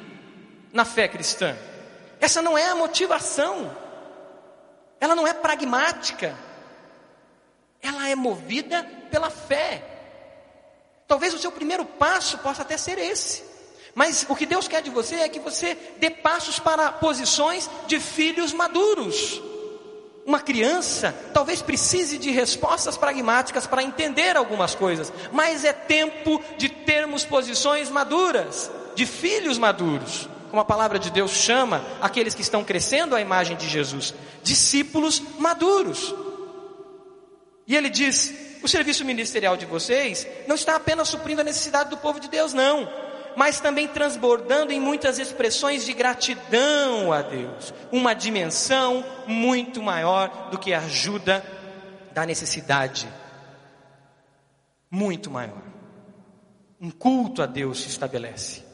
[0.71, 1.57] na fé cristã.
[2.21, 3.84] Essa não é a motivação
[4.99, 6.35] ela não é pragmática,
[7.81, 9.83] ela é movida pela fé.
[11.07, 13.43] Talvez o seu primeiro passo possa até ser esse.
[13.93, 17.99] Mas o que Deus quer de você é que você dê passos para posições de
[17.99, 19.41] filhos maduros.
[20.25, 26.67] Uma criança talvez precise de respostas pragmáticas para entender algumas coisas, mas é tempo de
[26.67, 32.63] termos posições maduras, de filhos maduros como a palavra de Deus chama aqueles que estão
[32.63, 36.13] crescendo à imagem de Jesus, discípulos maduros.
[37.67, 38.33] E ele diz:
[38.63, 42.51] o serviço ministerial de vocês não está apenas suprindo a necessidade do povo de Deus,
[42.51, 42.89] não,
[43.35, 50.57] mas também transbordando em muitas expressões de gratidão a Deus, uma dimensão muito maior do
[50.57, 51.45] que a ajuda
[52.11, 53.07] da necessidade,
[54.89, 55.61] muito maior.
[56.81, 58.64] Um culto a Deus se estabelece.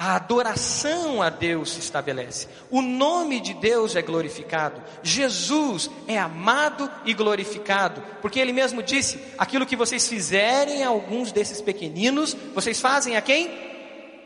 [0.00, 2.48] A adoração a Deus se estabelece.
[2.70, 4.82] O nome de Deus é glorificado.
[5.02, 8.02] Jesus é amado e glorificado.
[8.22, 13.20] Porque Ele mesmo disse: aquilo que vocês fizerem a alguns desses pequeninos, vocês fazem a
[13.20, 13.50] quem?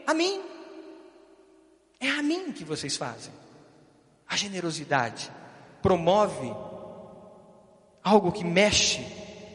[0.06, 0.42] A mim.
[1.98, 3.32] É a mim que vocês fazem.
[4.28, 5.28] A generosidade
[5.82, 6.54] promove
[8.00, 9.04] algo que mexe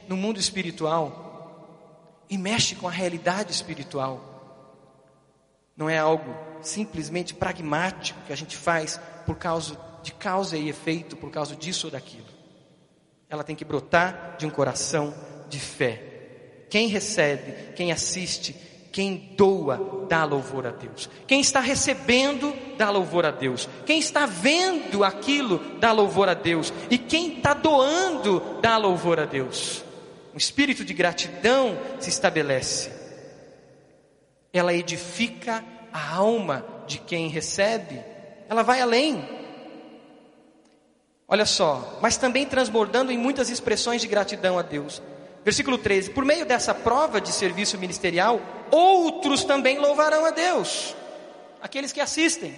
[0.06, 4.29] no mundo espiritual e mexe com a realidade espiritual
[5.80, 11.16] não é algo simplesmente pragmático que a gente faz por causa de causa e efeito,
[11.16, 12.28] por causa disso ou daquilo.
[13.30, 15.14] Ela tem que brotar de um coração
[15.48, 16.66] de fé.
[16.70, 18.54] Quem recebe, quem assiste,
[18.92, 21.10] quem doa, dá louvor a Deus.
[21.26, 23.70] Quem está recebendo, dá louvor a Deus.
[23.86, 26.74] Quem está vendo aquilo, dá louvor a Deus.
[26.90, 29.82] E quem está doando, dá louvor a Deus.
[30.34, 32.99] Um espírito de gratidão se estabelece
[34.54, 38.04] ela edifica a alma de quem recebe,
[38.48, 39.28] ela vai além.
[41.28, 45.02] Olha só, mas também transbordando em muitas expressões de gratidão a Deus.
[45.44, 48.42] Versículo 13: Por meio dessa prova de serviço ministerial,
[48.72, 50.96] outros também louvarão a Deus,
[51.62, 52.56] aqueles que assistem,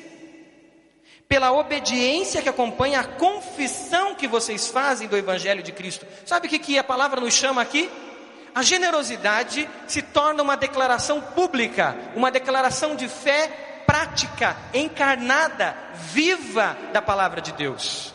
[1.27, 6.05] pela obediência que acompanha a confissão que vocês fazem do Evangelho de Cristo.
[6.25, 7.89] Sabe o que, que a palavra nos chama aqui?
[8.53, 15.75] A generosidade se torna uma declaração pública, uma declaração de fé prática, encarnada,
[16.13, 18.13] viva da palavra de Deus.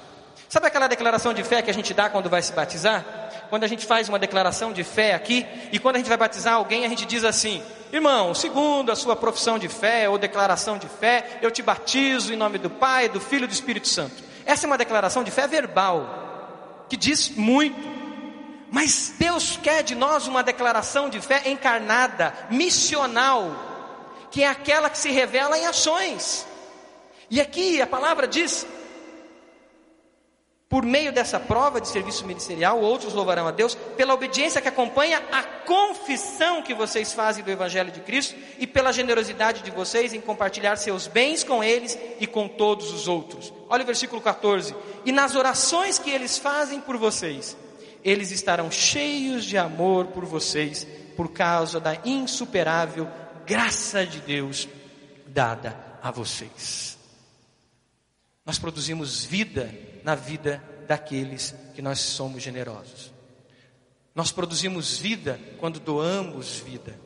[0.48, 3.04] Sabe aquela declaração de fé que a gente dá quando vai se batizar?
[3.50, 6.54] Quando a gente faz uma declaração de fé aqui, e quando a gente vai batizar
[6.54, 7.62] alguém, a gente diz assim:
[7.92, 12.36] Irmão, segundo a sua profissão de fé ou declaração de fé, eu te batizo em
[12.36, 14.24] nome do Pai, do Filho e do Espírito Santo.
[14.44, 17.95] Essa é uma declaração de fé verbal, que diz muito.
[18.70, 23.54] Mas Deus quer de nós uma declaração de fé encarnada, missional,
[24.30, 26.46] que é aquela que se revela em ações.
[27.30, 28.66] E aqui a palavra diz:
[30.68, 35.22] por meio dessa prova de serviço ministerial, outros louvarão a Deus pela obediência que acompanha
[35.30, 40.20] a confissão que vocês fazem do Evangelho de Cristo e pela generosidade de vocês em
[40.20, 43.52] compartilhar seus bens com eles e com todos os outros.
[43.68, 47.56] Olha o versículo 14: e nas orações que eles fazem por vocês
[48.06, 50.86] eles estarão cheios de amor por vocês,
[51.16, 53.08] por causa da insuperável
[53.44, 54.68] graça de Deus
[55.26, 56.96] dada a vocês.
[58.44, 63.12] Nós produzimos vida na vida daqueles que nós somos generosos.
[64.14, 66.96] Nós produzimos vida quando doamos vida.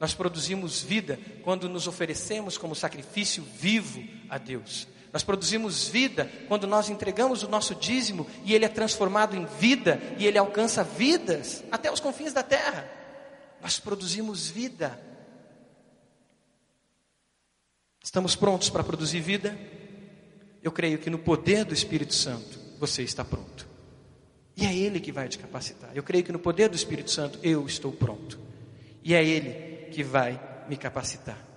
[0.00, 4.88] Nós produzimos vida quando nos oferecemos como sacrifício vivo a Deus.
[5.12, 10.00] Nós produzimos vida quando nós entregamos o nosso dízimo e ele é transformado em vida
[10.18, 12.88] e ele alcança vidas até os confins da terra.
[13.60, 14.98] Nós produzimos vida.
[18.02, 19.58] Estamos prontos para produzir vida?
[20.62, 23.68] Eu creio que no poder do Espírito Santo você está pronto.
[24.56, 25.90] E é Ele que vai te capacitar.
[25.94, 28.38] Eu creio que no poder do Espírito Santo eu estou pronto.
[29.02, 31.49] E é Ele que vai me capacitar.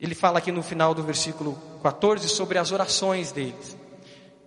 [0.00, 3.76] Ele fala aqui no final do versículo 14 sobre as orações deles.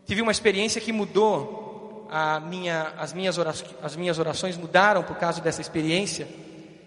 [0.05, 2.07] Tive uma experiência que mudou
[2.49, 6.27] minha, as, minhas orações, as minhas orações mudaram por causa dessa experiência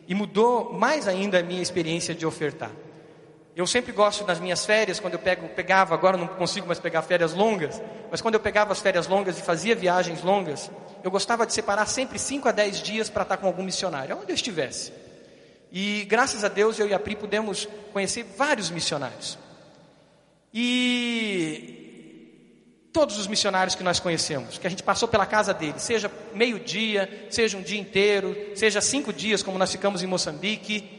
[0.08, 2.70] e mudou mais ainda a minha experiência de ofertar.
[3.54, 7.00] Eu sempre gosto nas minhas férias, quando eu pego, pegava, agora não consigo mais pegar
[7.02, 10.70] férias longas, mas quando eu pegava as férias longas e fazia viagens longas,
[11.02, 14.30] eu gostava de separar sempre 5 a 10 dias para estar com algum missionário, onde
[14.30, 14.92] eu estivesse.
[15.70, 19.38] E graças a Deus eu e a Pri pudemos conhecer vários missionários.
[20.52, 21.86] E
[22.92, 27.28] todos os missionários que nós conhecemos, que a gente passou pela casa deles, seja meio-dia,
[27.30, 30.96] seja um dia inteiro, seja cinco dias, como nós ficamos em Moçambique,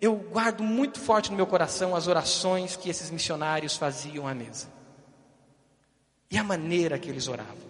[0.00, 4.68] eu guardo muito forte no meu coração as orações que esses missionários faziam à mesa.
[6.30, 7.68] E a maneira que eles oravam.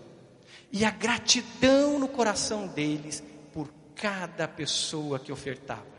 [0.70, 5.97] E a gratidão no coração deles por cada pessoa que ofertava.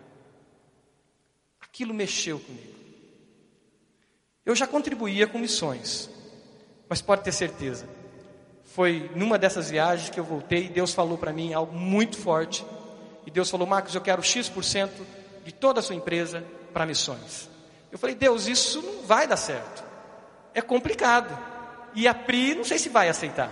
[1.70, 2.80] Aquilo mexeu comigo.
[4.46, 6.10] Eu já contribuía com missões,
[6.90, 7.88] mas pode ter certeza,
[8.64, 12.66] foi numa dessas viagens que eu voltei e Deus falou para mim algo muito forte.
[13.26, 14.90] E Deus falou: Marcos, eu quero X%
[15.44, 17.50] de toda a sua empresa para missões.
[17.92, 19.84] Eu falei: Deus, isso não vai dar certo.
[20.54, 21.38] É complicado.
[21.96, 23.52] E a Pri, não sei se vai aceitar.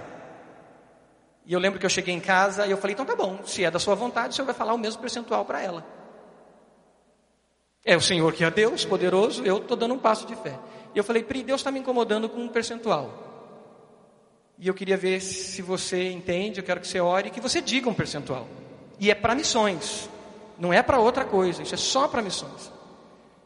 [1.46, 3.64] E eu lembro que eu cheguei em casa e eu falei: então tá bom, se
[3.64, 5.97] é da sua vontade, o senhor vai falar o mesmo percentual para ela.
[7.90, 10.60] É o Senhor que é Deus, poderoso, eu estou dando um passo de fé.
[10.94, 13.24] E eu falei: Pri, Deus está me incomodando com um percentual.
[14.60, 17.90] E eu queria ver se você entende, eu quero que você ore, que você diga
[17.90, 18.46] um percentual.
[19.00, 20.10] E é para missões,
[20.60, 22.70] não é para outra coisa, isso é só para missões.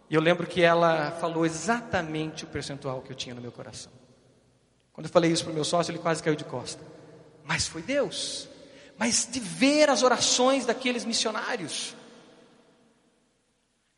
[0.10, 3.92] E eu lembro que ela falou exatamente o percentual que eu tinha no meu coração.
[4.92, 6.84] Quando eu falei isso para o meu sócio, ele quase caiu de costa.
[7.46, 8.50] Mas foi Deus.
[8.98, 11.96] Mas de ver as orações daqueles missionários.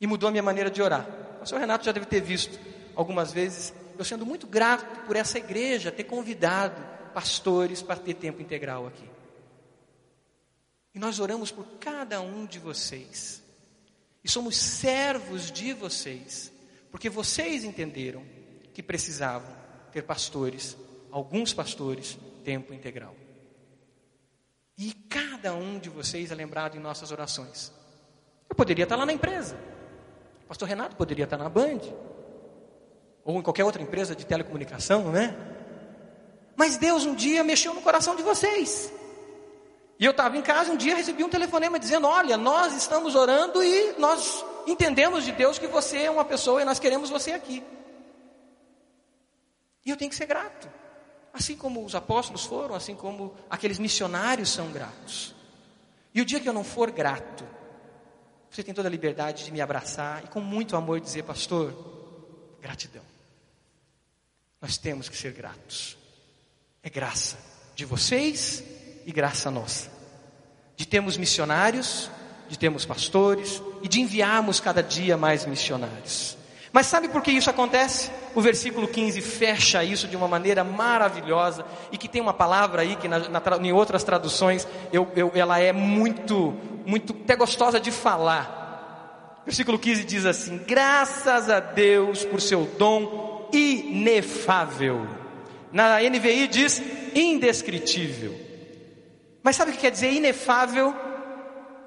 [0.04, 1.08] E mudou a minha maneira de orar.
[1.41, 2.60] O senhor Renato já deve ter visto
[2.93, 6.76] algumas vezes, eu sendo muito grato por essa igreja ter convidado
[7.14, 9.10] pastores para ter tempo integral aqui.
[10.93, 13.41] E nós oramos por cada um de vocês.
[14.22, 16.51] E somos servos de vocês,
[16.91, 18.26] porque vocês entenderam
[18.74, 19.56] que precisavam
[19.93, 20.76] ter pastores,
[21.12, 23.16] alguns pastores, tempo integral.
[24.78, 27.72] E cada um de vocês é lembrado em nossas orações.
[28.49, 29.58] Eu poderia estar lá na empresa.
[30.54, 31.80] Pastor Renato poderia estar na Band.
[33.26, 35.36] Ou em qualquer outra empresa de telecomunicação, né?
[36.56, 38.93] Mas Deus um dia mexeu no coração de vocês.
[39.97, 43.64] E eu estava em casa, um dia recebi um telefonema dizendo: Olha, nós estamos orando
[43.64, 47.64] e nós entendemos de Deus que você é uma pessoa e nós queremos você aqui.
[49.84, 50.70] E eu tenho que ser grato.
[51.34, 55.34] Assim como os apóstolos foram, assim como aqueles missionários são gratos.
[56.14, 57.43] E o dia que eu não for grato,
[58.54, 61.74] você tem toda a liberdade de me abraçar e com muito amor dizer, pastor,
[62.62, 63.01] gratidão.
[64.62, 65.97] Nós temos que ser gratos.
[66.84, 67.38] É graça
[67.76, 68.64] de vocês
[69.06, 69.91] e graça nossa.
[70.76, 72.12] De termos missionários,
[72.47, 76.38] de termos pastores e de enviarmos cada dia mais missionários.
[76.74, 78.10] Mas sabe por que isso acontece?
[78.34, 82.96] O versículo 15 fecha isso de uma maneira maravilhosa e que tem uma palavra aí
[82.96, 86.52] que na, na, em outras traduções eu, eu, ela é muito,
[86.84, 89.44] muito até gostosa de falar.
[89.46, 95.08] Versículo 15 diz assim: Graças a Deus por seu dom inefável.
[95.72, 96.82] Na NVI diz
[97.14, 98.36] indescritível.
[99.44, 100.92] Mas sabe o que quer dizer inefável?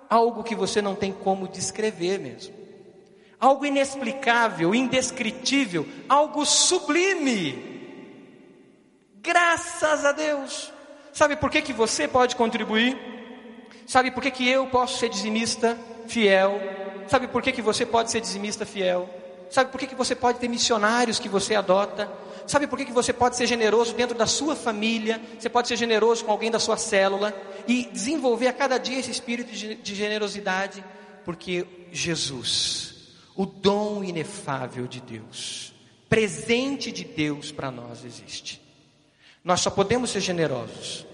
[0.08, 2.55] Algo que você não tem como descrever mesmo
[3.40, 7.76] algo inexplicável, indescritível, algo sublime.
[9.16, 10.72] Graças a Deus.
[11.12, 12.96] Sabe por que, que você pode contribuir?
[13.86, 16.60] Sabe por que, que eu posso ser dizimista fiel?
[17.08, 19.08] Sabe por que, que você pode ser dizimista fiel?
[19.50, 22.10] Sabe por que, que você pode ter missionários que você adota?
[22.46, 25.20] Sabe por que, que você pode ser generoso dentro da sua família?
[25.38, 27.34] Você pode ser generoso com alguém da sua célula
[27.66, 30.84] e desenvolver a cada dia esse espírito de generosidade?
[31.24, 32.95] Porque Jesus
[33.36, 35.72] o dom inefável de Deus,
[36.08, 38.60] presente de Deus para nós existe.
[39.44, 41.06] Nós só podemos ser generosos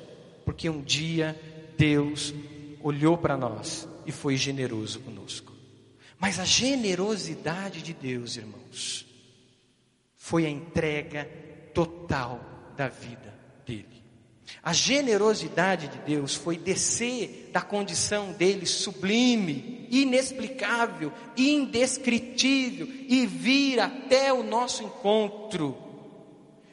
[0.44, 1.38] porque um dia
[1.76, 2.32] Deus
[2.80, 5.52] olhou para nós e foi generoso conosco.
[6.18, 9.06] Mas a generosidade de Deus, irmãos,
[10.16, 11.24] foi a entrega
[11.74, 12.40] total
[12.76, 13.34] da vida
[13.66, 14.01] dele.
[14.62, 24.32] A generosidade de Deus foi descer da condição dele sublime, inexplicável, indescritível e vir até
[24.32, 25.76] o nosso encontro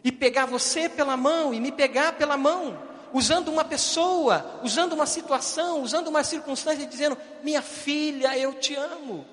[0.04, 2.78] e pegar você pela mão e me pegar pela mão,
[3.14, 9.26] usando uma pessoa, usando uma situação, usando uma circunstância, dizendo: Minha filha, eu te amo.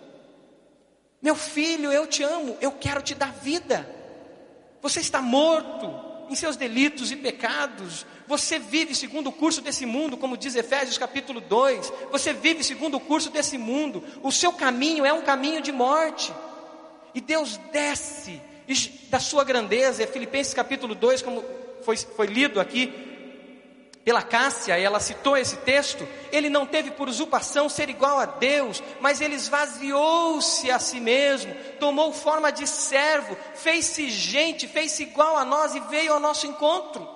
[1.22, 3.88] Meu filho, eu te amo, eu quero te dar vida.
[4.82, 5.90] Você está morto
[6.28, 10.98] em seus delitos e pecados, você vive segundo o curso desse mundo, como diz Efésios
[10.98, 11.92] capítulo 2.
[12.10, 14.02] Você vive segundo o curso desse mundo.
[14.22, 16.32] O seu caminho é um caminho de morte.
[17.14, 18.40] E Deus desce
[19.08, 20.02] da sua grandeza.
[20.02, 21.44] É Filipenses capítulo 2, como
[21.82, 22.92] foi, foi lido aqui
[24.04, 26.06] pela Cássia, ela citou esse texto.
[26.30, 31.52] Ele não teve por usurpação ser igual a Deus, mas ele esvaziou-se a si mesmo,
[31.80, 37.15] tomou forma de servo, fez-se gente, fez-se igual a nós e veio ao nosso encontro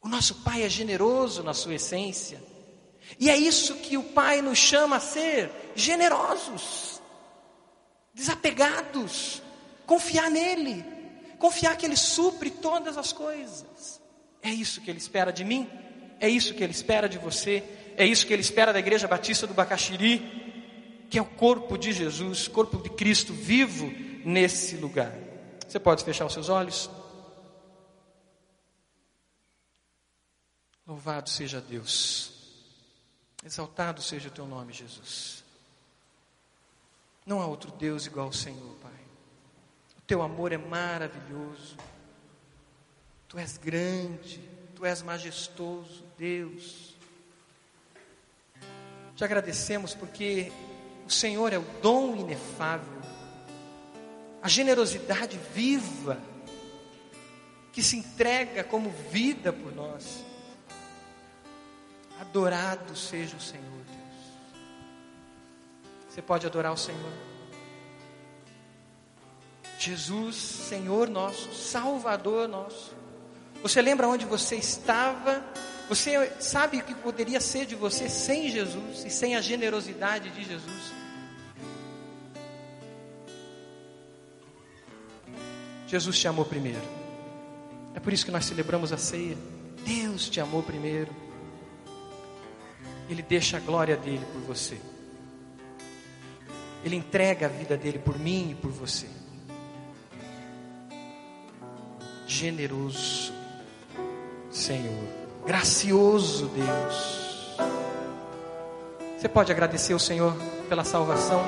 [0.00, 2.42] O nosso Pai é generoso na sua essência.
[3.18, 7.00] E é isso que o Pai nos chama a ser: generosos,
[8.12, 9.40] desapegados,
[9.86, 10.84] confiar nele,
[11.38, 14.00] confiar que Ele supre todas as coisas.
[14.42, 15.70] É isso que Ele espera de mim,
[16.18, 17.62] é isso que Ele espera de você.
[17.96, 21.92] É isso que ele espera da Igreja Batista do Bacaxiri, que é o corpo de
[21.92, 23.90] Jesus, corpo de Cristo vivo
[24.24, 25.12] nesse lugar.
[25.66, 26.90] Você pode fechar os seus olhos?
[30.86, 32.32] Louvado seja Deus,
[33.44, 35.42] exaltado seja o teu nome, Jesus.
[37.24, 38.90] Não há outro Deus igual ao Senhor, Pai.
[39.98, 41.76] O teu amor é maravilhoso.
[43.28, 44.40] Tu és grande,
[44.74, 46.91] tu és majestoso, Deus.
[49.16, 50.50] Te agradecemos porque
[51.06, 53.00] o Senhor é o dom inefável,
[54.42, 56.18] a generosidade viva,
[57.72, 60.24] que se entrega como vida por nós.
[62.20, 64.32] Adorado seja o Senhor, Deus.
[66.08, 67.12] Você pode adorar o Senhor.
[69.78, 72.94] Jesus, Senhor nosso, Salvador nosso.
[73.62, 75.44] Você lembra onde você estava?
[75.92, 80.42] Você sabe o que poderia ser de você sem Jesus e sem a generosidade de
[80.42, 80.90] Jesus?
[85.86, 86.80] Jesus te amou primeiro.
[87.94, 89.36] É por isso que nós celebramos a ceia.
[89.84, 91.14] Deus te amou primeiro.
[93.06, 94.80] Ele deixa a glória dele por você.
[96.82, 99.10] Ele entrega a vida dele por mim e por você.
[102.26, 103.30] Generoso
[104.50, 107.56] Senhor, gracioso Deus.
[109.18, 110.34] Você pode agradecer o Senhor
[110.68, 111.42] pela salvação?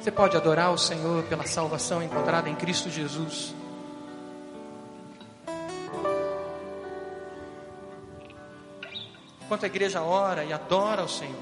[0.00, 3.54] Você pode adorar o Senhor pela salvação encontrada em Cristo Jesus.
[9.42, 11.34] Enquanto a igreja ora e adora o Senhor,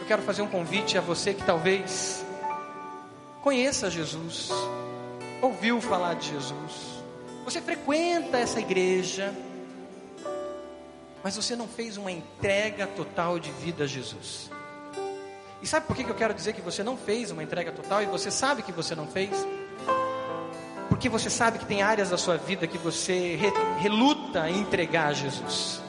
[0.00, 2.24] eu quero fazer um convite a você que talvez
[3.42, 4.50] conheça Jesus,
[5.40, 7.02] ouviu falar de Jesus,
[7.44, 9.34] você frequenta essa igreja,
[11.24, 14.50] mas você não fez uma entrega total de vida a Jesus.
[15.62, 18.06] E sabe por que eu quero dizer que você não fez uma entrega total e
[18.06, 19.30] você sabe que você não fez?
[20.90, 23.38] Porque você sabe que tem áreas da sua vida que você
[23.78, 25.80] reluta em entregar a Jesus.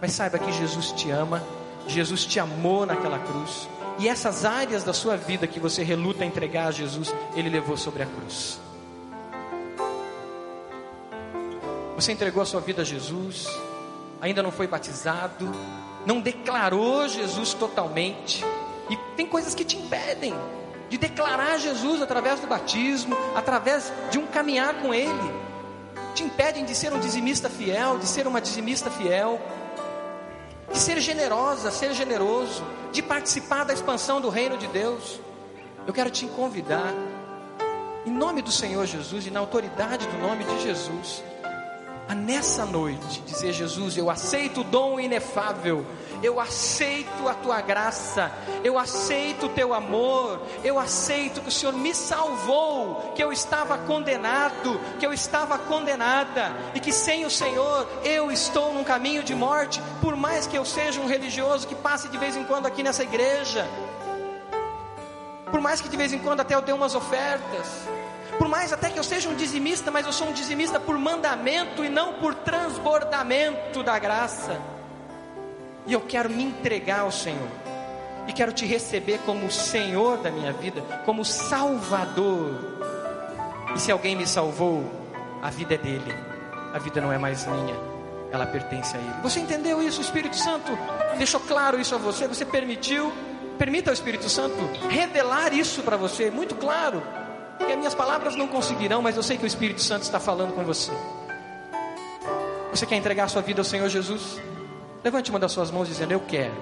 [0.00, 1.42] Mas saiba que Jesus te ama,
[1.86, 3.68] Jesus te amou naquela cruz,
[3.98, 7.76] e essas áreas da sua vida que você reluta em entregar a Jesus, Ele levou
[7.76, 8.58] sobre a cruz.
[11.94, 13.46] Você entregou a sua vida a Jesus,
[14.20, 15.50] ainda não foi batizado,
[16.06, 18.44] não declarou Jesus totalmente,
[18.90, 20.34] e tem coisas que te impedem
[20.88, 25.44] de declarar Jesus através do batismo, através de um caminhar com Ele,
[26.14, 29.40] te impedem de ser um dizimista fiel, de ser uma dizimista fiel,
[30.70, 32.62] de ser generosa, ser generoso,
[32.92, 35.20] de participar da expansão do reino de Deus.
[35.86, 36.92] Eu quero te convidar,
[38.06, 41.22] em nome do Senhor Jesus e na autoridade do nome de Jesus,
[42.08, 45.84] a nessa noite dizer: Jesus, eu aceito o dom inefável,
[46.22, 48.30] eu aceito a tua graça,
[48.62, 53.78] eu aceito o teu amor, eu aceito que o Senhor me salvou, que eu estava
[53.78, 59.34] condenado, que eu estava condenada e que sem o Senhor eu estou num caminho de
[59.34, 62.82] morte, por mais que eu seja um religioso que passe de vez em quando aqui
[62.82, 63.66] nessa igreja,
[65.50, 67.86] por mais que de vez em quando até eu dê umas ofertas
[68.38, 71.84] por mais até que eu seja um dizimista, mas eu sou um dizimista por mandamento
[71.84, 74.60] e não por transbordamento da graça.
[75.86, 77.48] E eu quero me entregar ao Senhor.
[78.26, 82.74] E quero te receber como Senhor da minha vida, como Salvador.
[83.74, 84.90] E se alguém me salvou,
[85.42, 86.14] a vida é dele.
[86.72, 87.76] A vida não é mais minha,
[88.32, 89.14] ela pertence a ele.
[89.22, 90.00] Você entendeu isso?
[90.00, 90.76] O Espírito Santo
[91.16, 92.26] deixou claro isso a você.
[92.26, 93.12] Você permitiu,
[93.58, 94.56] permita ao Espírito Santo
[94.88, 97.02] revelar isso para você, muito claro.
[97.60, 100.54] E as minhas palavras não conseguirão, mas eu sei que o Espírito Santo está falando
[100.54, 100.92] com você.
[102.70, 104.40] Você quer entregar a sua vida ao Senhor Jesus?
[105.02, 106.54] Levante uma das suas mãos dizendo: Eu quero,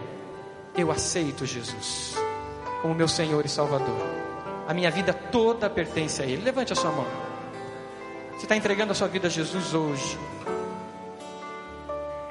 [0.77, 2.15] eu aceito Jesus
[2.83, 3.97] como meu Senhor e Salvador.
[4.67, 6.43] A minha vida toda pertence a Ele.
[6.43, 7.07] Levante a sua mão.
[8.33, 10.19] Você está entregando a sua vida a Jesus hoje.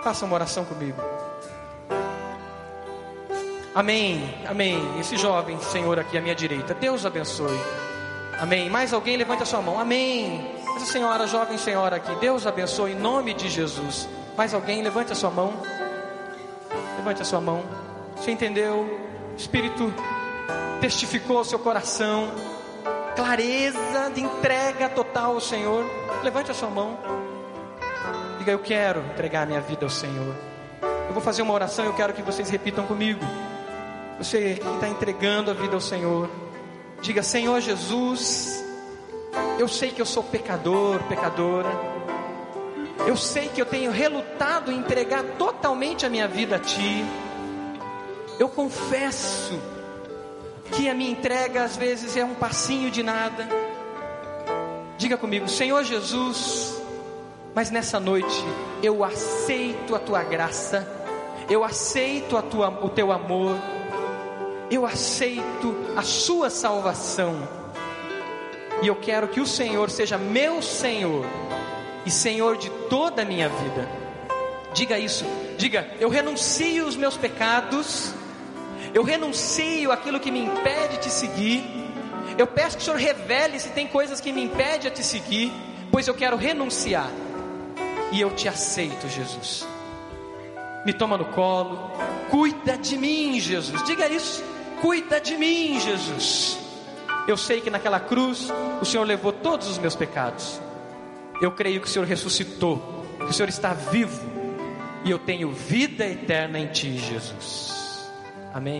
[0.03, 1.01] Faça uma oração comigo.
[3.73, 4.99] Amém, amém.
[4.99, 7.57] Esse jovem Senhor aqui à minha direita, Deus abençoe.
[8.41, 8.71] Amém.
[8.71, 9.79] Mais alguém levante a sua mão.
[9.79, 10.43] Amém.
[10.75, 14.09] Essa senhora, jovem senhora aqui, Deus abençoe em nome de Jesus.
[14.35, 15.53] Mais alguém levante a sua mão.
[16.97, 17.63] Levante a sua mão.
[18.15, 18.99] Você entendeu?
[19.37, 19.93] Espírito
[20.81, 22.31] testificou seu coração
[23.15, 25.85] clareza de entrega total ao Senhor.
[26.23, 26.97] Levante a sua mão.
[28.39, 30.35] Diga: Eu quero entregar minha vida ao Senhor.
[30.81, 31.85] Eu vou fazer uma oração.
[31.85, 33.23] Eu quero que vocês repitam comigo.
[34.17, 36.27] Você que está entregando a vida ao Senhor.
[37.01, 38.63] Diga, Senhor Jesus,
[39.57, 41.69] eu sei que eu sou pecador, pecadora.
[43.07, 47.03] Eu sei que eu tenho relutado em entregar totalmente a minha vida a Ti.
[48.37, 49.59] Eu confesso
[50.71, 53.49] que a minha entrega às vezes é um passinho de nada.
[54.95, 56.79] Diga comigo, Senhor Jesus,
[57.55, 58.45] mas nessa noite
[58.83, 60.87] eu aceito a Tua graça,
[61.49, 63.57] eu aceito a tua, o Teu amor
[64.71, 67.47] eu aceito a Sua salvação.
[68.81, 71.25] E eu quero que o Senhor seja meu Senhor
[72.05, 73.87] e Senhor de toda a minha vida.
[74.73, 75.25] Diga isso,
[75.57, 78.13] diga: eu renuncio os meus pecados,
[78.93, 81.63] eu renuncio aquilo que me impede de te seguir.
[82.37, 85.51] Eu peço que o Senhor revele se tem coisas que me impedem a te seguir,
[85.91, 87.11] pois eu quero renunciar
[88.11, 89.67] e eu te aceito, Jesus.
[90.85, 91.91] Me toma no colo,
[92.29, 93.83] cuida de mim, Jesus.
[93.83, 94.43] Diga isso,
[94.81, 96.57] cuida de mim, Jesus.
[97.27, 98.51] Eu sei que naquela cruz
[98.81, 100.59] o Senhor levou todos os meus pecados.
[101.41, 104.19] Eu creio que o Senhor ressuscitou, que o Senhor está vivo
[105.05, 107.90] e eu tenho vida eterna em Ti, Jesus.